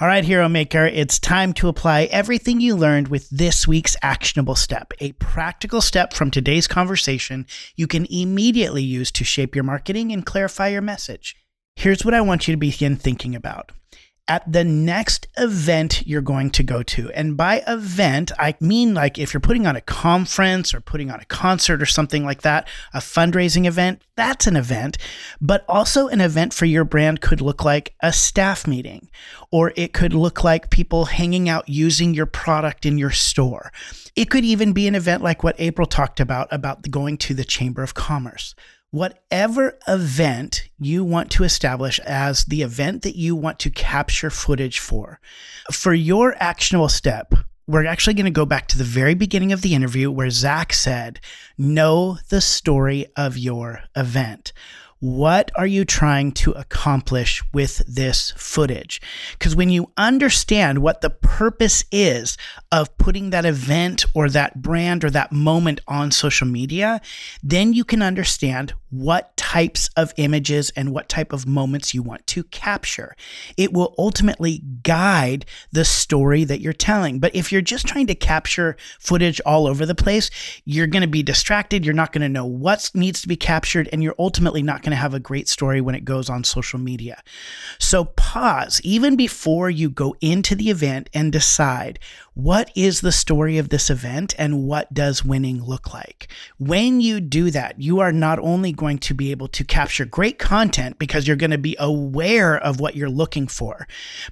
All 0.00 0.08
right, 0.08 0.24
Hero 0.24 0.48
Maker, 0.48 0.86
it's 0.86 1.18
time 1.18 1.52
to 1.54 1.68
apply 1.68 2.04
everything 2.04 2.60
you 2.60 2.74
learned 2.74 3.08
with 3.08 3.28
this 3.28 3.68
week's 3.68 3.96
actionable 4.02 4.54
step, 4.54 4.94
a 4.98 5.12
practical 5.12 5.82
step 5.82 6.14
from 6.14 6.30
today's 6.30 6.66
conversation 6.66 7.46
you 7.76 7.86
can 7.86 8.06
immediately 8.10 8.82
use 8.82 9.10
to 9.12 9.24
shape 9.24 9.54
your 9.54 9.64
marketing 9.64 10.10
and 10.10 10.24
clarify 10.24 10.68
your 10.68 10.80
message. 10.80 11.36
Here's 11.76 12.04
what 12.04 12.14
I 12.14 12.22
want 12.22 12.48
you 12.48 12.54
to 12.54 12.58
begin 12.58 12.96
thinking 12.96 13.34
about 13.34 13.72
at 14.30 14.50
the 14.50 14.62
next 14.62 15.26
event 15.38 16.06
you're 16.06 16.20
going 16.20 16.50
to 16.50 16.62
go 16.62 16.84
to. 16.84 17.10
And 17.10 17.36
by 17.36 17.64
event, 17.66 18.30
I 18.38 18.54
mean 18.60 18.94
like 18.94 19.18
if 19.18 19.34
you're 19.34 19.40
putting 19.40 19.66
on 19.66 19.74
a 19.74 19.80
conference 19.80 20.72
or 20.72 20.80
putting 20.80 21.10
on 21.10 21.18
a 21.18 21.24
concert 21.24 21.82
or 21.82 21.86
something 21.86 22.24
like 22.24 22.42
that, 22.42 22.68
a 22.94 23.00
fundraising 23.00 23.66
event, 23.66 24.04
that's 24.14 24.46
an 24.46 24.54
event. 24.54 24.98
But 25.40 25.64
also, 25.68 26.06
an 26.06 26.20
event 26.20 26.54
for 26.54 26.64
your 26.64 26.84
brand 26.84 27.20
could 27.20 27.40
look 27.40 27.64
like 27.64 27.94
a 28.00 28.12
staff 28.12 28.68
meeting, 28.68 29.10
or 29.50 29.72
it 29.74 29.92
could 29.92 30.12
look 30.12 30.44
like 30.44 30.70
people 30.70 31.06
hanging 31.06 31.48
out 31.48 31.68
using 31.68 32.14
your 32.14 32.26
product 32.26 32.86
in 32.86 32.98
your 32.98 33.10
store. 33.10 33.72
It 34.14 34.30
could 34.30 34.44
even 34.44 34.72
be 34.72 34.86
an 34.86 34.94
event 34.94 35.24
like 35.24 35.42
what 35.42 35.56
April 35.58 35.88
talked 35.88 36.20
about, 36.20 36.46
about 36.52 36.88
going 36.88 37.18
to 37.18 37.34
the 37.34 37.44
Chamber 37.44 37.82
of 37.82 37.94
Commerce 37.94 38.54
whatever 38.90 39.78
event 39.86 40.68
you 40.78 41.04
want 41.04 41.30
to 41.30 41.44
establish 41.44 41.98
as 42.00 42.44
the 42.44 42.62
event 42.62 43.02
that 43.02 43.16
you 43.16 43.36
want 43.36 43.58
to 43.60 43.70
capture 43.70 44.30
footage 44.30 44.78
for. 44.78 45.20
For 45.70 45.94
your 45.94 46.34
actionable 46.40 46.88
step, 46.88 47.32
we're 47.66 47.86
actually 47.86 48.14
going 48.14 48.24
to 48.24 48.32
go 48.32 48.46
back 48.46 48.66
to 48.68 48.78
the 48.78 48.84
very 48.84 49.14
beginning 49.14 49.52
of 49.52 49.62
the 49.62 49.74
interview 49.74 50.10
where 50.10 50.30
Zach 50.30 50.72
said, 50.72 51.20
Know 51.56 52.18
the 52.28 52.40
story 52.40 53.06
of 53.16 53.38
your 53.38 53.82
event. 53.94 54.52
What 55.00 55.50
are 55.56 55.66
you 55.66 55.86
trying 55.86 56.32
to 56.32 56.52
accomplish 56.52 57.42
with 57.54 57.78
this 57.86 58.34
footage? 58.36 59.00
Because 59.32 59.56
when 59.56 59.70
you 59.70 59.90
understand 59.96 60.80
what 60.80 61.00
the 61.00 61.08
purpose 61.08 61.84
is 61.90 62.36
of 62.70 62.94
putting 62.98 63.30
that 63.30 63.46
event 63.46 64.04
or 64.12 64.28
that 64.28 64.60
brand 64.60 65.02
or 65.02 65.08
that 65.08 65.32
moment 65.32 65.80
on 65.88 66.10
social 66.10 66.46
media, 66.46 67.00
then 67.42 67.72
you 67.72 67.82
can 67.82 68.02
understand 68.02 68.74
what 68.90 69.34
types 69.36 69.88
of 69.96 70.12
images 70.16 70.70
and 70.76 70.92
what 70.92 71.08
type 71.08 71.32
of 71.32 71.46
moments 71.46 71.94
you 71.94 72.02
want 72.02 72.26
to 72.26 72.42
capture. 72.44 73.16
It 73.56 73.72
will 73.72 73.94
ultimately 73.96 74.62
guide 74.82 75.46
the 75.72 75.84
story 75.84 76.44
that 76.44 76.60
you're 76.60 76.72
telling. 76.72 77.20
But 77.20 77.34
if 77.34 77.50
you're 77.52 77.62
just 77.62 77.86
trying 77.86 78.08
to 78.08 78.14
capture 78.14 78.76
footage 78.98 79.40
all 79.46 79.66
over 79.66 79.86
the 79.86 79.94
place, 79.94 80.30
you're 80.64 80.88
going 80.88 81.02
to 81.02 81.08
be 81.08 81.22
distracted. 81.22 81.86
You're 81.86 81.94
not 81.94 82.12
going 82.12 82.22
to 82.22 82.28
know 82.28 82.44
what 82.44 82.90
needs 82.92 83.22
to 83.22 83.28
be 83.28 83.36
captured, 83.36 83.88
and 83.92 84.02
you're 84.02 84.14
ultimately 84.18 84.62
not 84.62 84.82
going 84.82 84.89
to 84.90 84.96
have 84.96 85.14
a 85.14 85.20
great 85.20 85.48
story 85.48 85.80
when 85.80 85.94
it 85.94 86.04
goes 86.04 86.28
on 86.28 86.44
social 86.44 86.78
media. 86.78 87.22
So 87.78 88.04
pause 88.04 88.80
even 88.84 89.16
before 89.16 89.70
you 89.70 89.90
go 89.90 90.14
into 90.20 90.54
the 90.54 90.70
event 90.70 91.10
and 91.14 91.32
decide 91.32 91.98
what 92.42 92.70
is 92.74 93.02
the 93.02 93.12
story 93.12 93.58
of 93.58 93.68
this 93.68 93.90
event 93.90 94.34
and 94.38 94.66
what 94.66 94.92
does 94.94 95.22
winning 95.22 95.62
look 95.62 95.92
like. 95.92 96.28
When 96.58 97.00
you 97.02 97.20
do 97.20 97.50
that, 97.50 97.78
you 97.78 98.00
are 98.00 98.12
not 98.12 98.38
only 98.38 98.72
going 98.72 98.98
to 99.00 99.14
be 99.14 99.30
able 99.30 99.48
to 99.48 99.62
capture 99.62 100.06
great 100.06 100.38
content 100.38 100.98
because 100.98 101.26
you're 101.26 101.36
going 101.36 101.50
to 101.50 101.58
be 101.58 101.76
aware 101.78 102.56
of 102.56 102.80
what 102.80 102.96
you're 102.96 103.10
looking 103.10 103.46
for, 103.46 103.86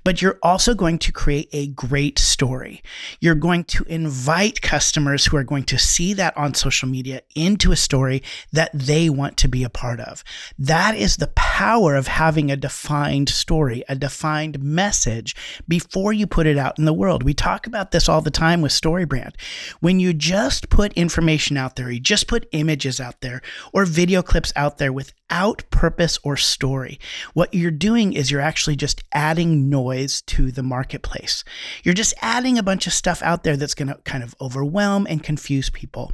but 0.05 0.23
you're 0.23 0.38
also 0.42 0.75
going 0.75 0.99
to 1.01 1.12
create 1.12 1.51
a 1.53 1.66
great 1.66 2.18
story. 2.18 2.83
You're 3.21 3.35
going 3.35 3.64
to 3.64 3.85
invite 3.85 4.62
customers 4.62 5.27
who 5.27 5.37
are 5.37 5.44
going 5.44 5.64
to 5.64 5.79
see 5.79 6.14
that 6.14 6.35
on 6.37 6.55
social 6.55 6.88
media 6.88 7.21
into 7.35 7.73
a 7.73 7.77
story 7.77 8.23
that 8.53 8.71
they 8.73 9.11
want 9.11 9.37
to 9.38 9.49
be 9.49 9.64
a 9.64 9.71
part 9.71 10.01
of. 10.01 10.25
That 10.59 10.97
is 10.97 11.16
the 11.16 11.27
power 11.29 11.94
of 11.94 12.07
having 12.07 12.51
a 12.51 12.57
defined 12.57 13.29
story, 13.29 13.85
a 13.87 13.94
defined 13.94 14.62
message 14.62 15.37
before 15.66 16.14
you 16.14 16.27
put 16.27 16.47
it 16.47 16.57
out 16.57 16.79
in 16.79 16.87
the 16.87 16.92
world. 16.94 17.23
We 17.23 17.35
talk 17.35 17.66
about 17.66 17.90
this 17.90 17.98
all 18.07 18.21
the 18.21 18.31
time 18.31 18.61
with 18.61 18.73
StoryBrand. 18.73 19.33
When 19.81 19.99
you 19.99 20.13
just 20.13 20.69
put 20.69 20.93
information 20.93 21.57
out 21.57 21.77
there, 21.77 21.91
you 21.91 22.01
just 22.01 22.29
put 22.29 22.47
images 22.53 23.01
out 23.01 23.23
there 23.23 23.41
or 23.73 23.87
video 23.87 24.21
clips 24.23 24.53
out 24.57 24.77
there 24.77 24.93
without 24.93 25.65
purpose 25.71 26.19
or 26.23 26.37
story, 26.37 26.99
what 27.33 27.55
you're 27.55 27.71
doing 27.71 28.13
is 28.13 28.31
you're 28.31 28.41
actually 28.41 28.77
just 28.77 29.03
adding 29.13 29.71
noise 29.71 30.21
to 30.23 30.51
the 30.51 30.63
marketplace. 30.63 31.45
You're 31.85 31.95
just 31.95 32.15
adding 32.21 32.59
a 32.59 32.63
bunch 32.63 32.87
of 32.87 32.93
stuff 32.93 33.23
out 33.23 33.45
there 33.45 33.57
that's 33.57 33.75
going 33.75 33.89
to 33.89 33.95
kind 34.05 34.23
of 34.23 34.35
overwhelm 34.41 35.07
and 35.09 35.23
confuse 35.23 35.71
people. 35.71 36.13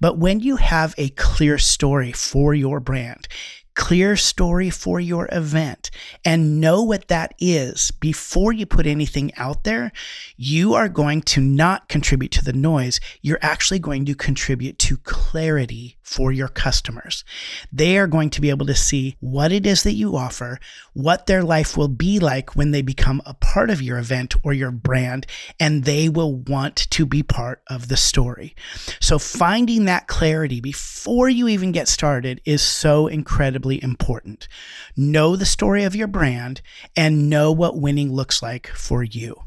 But 0.00 0.18
when 0.18 0.40
you 0.40 0.56
have 0.56 0.94
a 0.98 1.08
clear 1.10 1.58
story 1.58 2.12
for 2.12 2.54
your 2.54 2.78
brand, 2.78 3.26
clear 3.76 4.16
story 4.16 4.70
for 4.70 4.98
your 4.98 5.28
event 5.30 5.90
and 6.24 6.60
know 6.60 6.82
what 6.82 7.06
that 7.08 7.34
is 7.38 7.92
before 8.00 8.52
you 8.52 8.66
put 8.66 8.86
anything 8.86 9.32
out 9.36 9.62
there, 9.62 9.92
you 10.36 10.74
are 10.74 10.88
going 10.88 11.20
to 11.20 11.40
not 11.40 11.88
contribute 11.88 12.32
to 12.32 12.44
the 12.44 12.52
noise. 12.52 12.98
You're 13.22 13.38
actually 13.42 13.78
going 13.78 14.06
to 14.06 14.14
contribute 14.14 14.78
to 14.80 14.96
clarity 14.96 15.96
for 16.06 16.30
your 16.30 16.46
customers. 16.46 17.24
They 17.72 17.98
are 17.98 18.06
going 18.06 18.30
to 18.30 18.40
be 18.40 18.50
able 18.50 18.66
to 18.66 18.76
see 18.76 19.16
what 19.18 19.50
it 19.50 19.66
is 19.66 19.82
that 19.82 19.94
you 19.94 20.16
offer, 20.16 20.60
what 20.92 21.26
their 21.26 21.42
life 21.42 21.76
will 21.76 21.88
be 21.88 22.20
like 22.20 22.54
when 22.54 22.70
they 22.70 22.80
become 22.80 23.20
a 23.26 23.34
part 23.34 23.70
of 23.70 23.82
your 23.82 23.98
event 23.98 24.36
or 24.44 24.52
your 24.52 24.70
brand, 24.70 25.26
and 25.58 25.82
they 25.82 26.08
will 26.08 26.36
want 26.36 26.76
to 26.90 27.06
be 27.06 27.24
part 27.24 27.60
of 27.66 27.88
the 27.88 27.96
story. 27.96 28.54
So 29.00 29.18
finding 29.18 29.86
that 29.86 30.06
clarity 30.06 30.60
before 30.60 31.28
you 31.28 31.48
even 31.48 31.72
get 31.72 31.88
started 31.88 32.40
is 32.44 32.62
so 32.62 33.08
incredibly 33.08 33.65
incredibly 33.66 33.82
important. 33.82 34.48
Know 34.96 35.36
the 35.36 35.44
story 35.44 35.84
of 35.84 35.96
your 35.96 36.08
brand 36.08 36.60
and 36.96 37.28
know 37.28 37.52
what 37.52 37.80
winning 37.80 38.12
looks 38.12 38.42
like 38.42 38.68
for 38.68 39.02
you. 39.02 39.42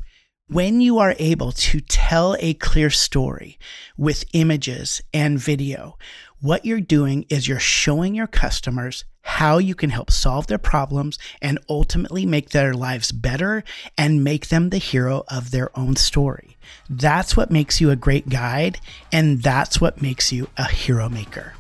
When 0.48 0.82
you 0.82 0.98
are 0.98 1.16
able 1.20 1.52
to 1.52 1.80
tell 1.80 2.36
a 2.40 2.56
clear 2.56 2.90
story 2.90 3.60
with 3.98 4.26
images 4.34 5.02
and 5.14 5.40
video, 5.40 5.98
what 6.42 6.66
you're 6.66 6.82
doing 6.82 7.26
is 7.30 7.48
you're 7.48 7.60
showing 7.60 8.16
your 8.16 8.28
customers 8.28 9.06
how 9.22 9.60
you 9.60 9.76
can 9.76 9.92
help 9.92 10.10
solve 10.10 10.48
their 10.48 10.58
problems 10.58 11.20
and 11.42 11.60
ultimately 11.70 12.26
make 12.26 12.50
their 12.50 12.74
lives 12.74 13.12
better 13.12 13.64
and 13.96 14.24
make 14.24 14.48
them 14.48 14.70
the 14.70 14.80
hero 14.80 15.24
of 15.28 15.52
their 15.52 15.70
own 15.78 15.96
story. 15.96 16.58
That's 16.90 17.38
what 17.38 17.52
makes 17.52 17.80
you 17.80 17.92
a 17.92 17.96
great 17.96 18.30
guide, 18.30 18.80
and 19.12 19.44
that's 19.44 19.80
what 19.80 20.02
makes 20.02 20.32
you 20.32 20.48
a 20.58 20.68
hero 20.68 21.10
maker. 21.10 21.54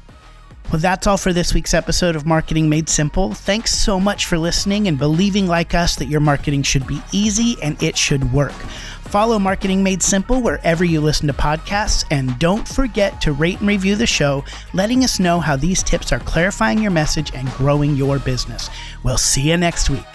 Well, 0.72 0.80
that's 0.80 1.08
all 1.08 1.18
for 1.18 1.34
this 1.34 1.52
week's 1.56 1.74
episode 1.74 2.16
of 2.16 2.28
Marketing 2.28 2.70
Made 2.70 2.90
Simple. 2.90 3.34
Thanks 3.34 3.74
so 3.74 4.00
much 4.00 4.28
for 4.28 4.38
listening 4.38 4.88
and 4.88 5.00
believing, 5.00 5.48
like 5.48 5.74
us, 5.74 5.96
that 5.96 6.06
your 6.06 6.20
marketing 6.20 6.62
should 6.62 6.86
be 6.86 7.02
easy 7.12 7.58
and 7.64 7.82
it 7.82 7.98
should 7.98 8.32
work. 8.32 8.54
Follow 9.10 9.40
Marketing 9.40 9.82
Made 9.82 10.04
Simple 10.04 10.44
wherever 10.44 10.86
you 10.86 11.02
listen 11.02 11.26
to 11.26 11.34
podcasts, 11.34 12.06
and 12.12 12.38
don't 12.38 12.68
forget 12.68 13.20
to 13.22 13.34
rate 13.34 13.58
and 13.62 13.68
review 13.68 13.96
the 13.96 14.06
show, 14.06 14.46
letting 14.76 15.04
us 15.04 15.20
know 15.20 15.40
how 15.40 15.56
these 15.56 15.82
tips 15.82 16.12
are 16.12 16.20
clarifying 16.20 16.78
your 16.78 16.92
message 16.92 17.34
and 17.34 17.50
growing 17.54 17.96
your 17.96 18.20
business. 18.20 18.70
We'll 19.02 19.18
see 19.18 19.50
you 19.50 19.58
next 19.58 19.90
week. 19.90 20.06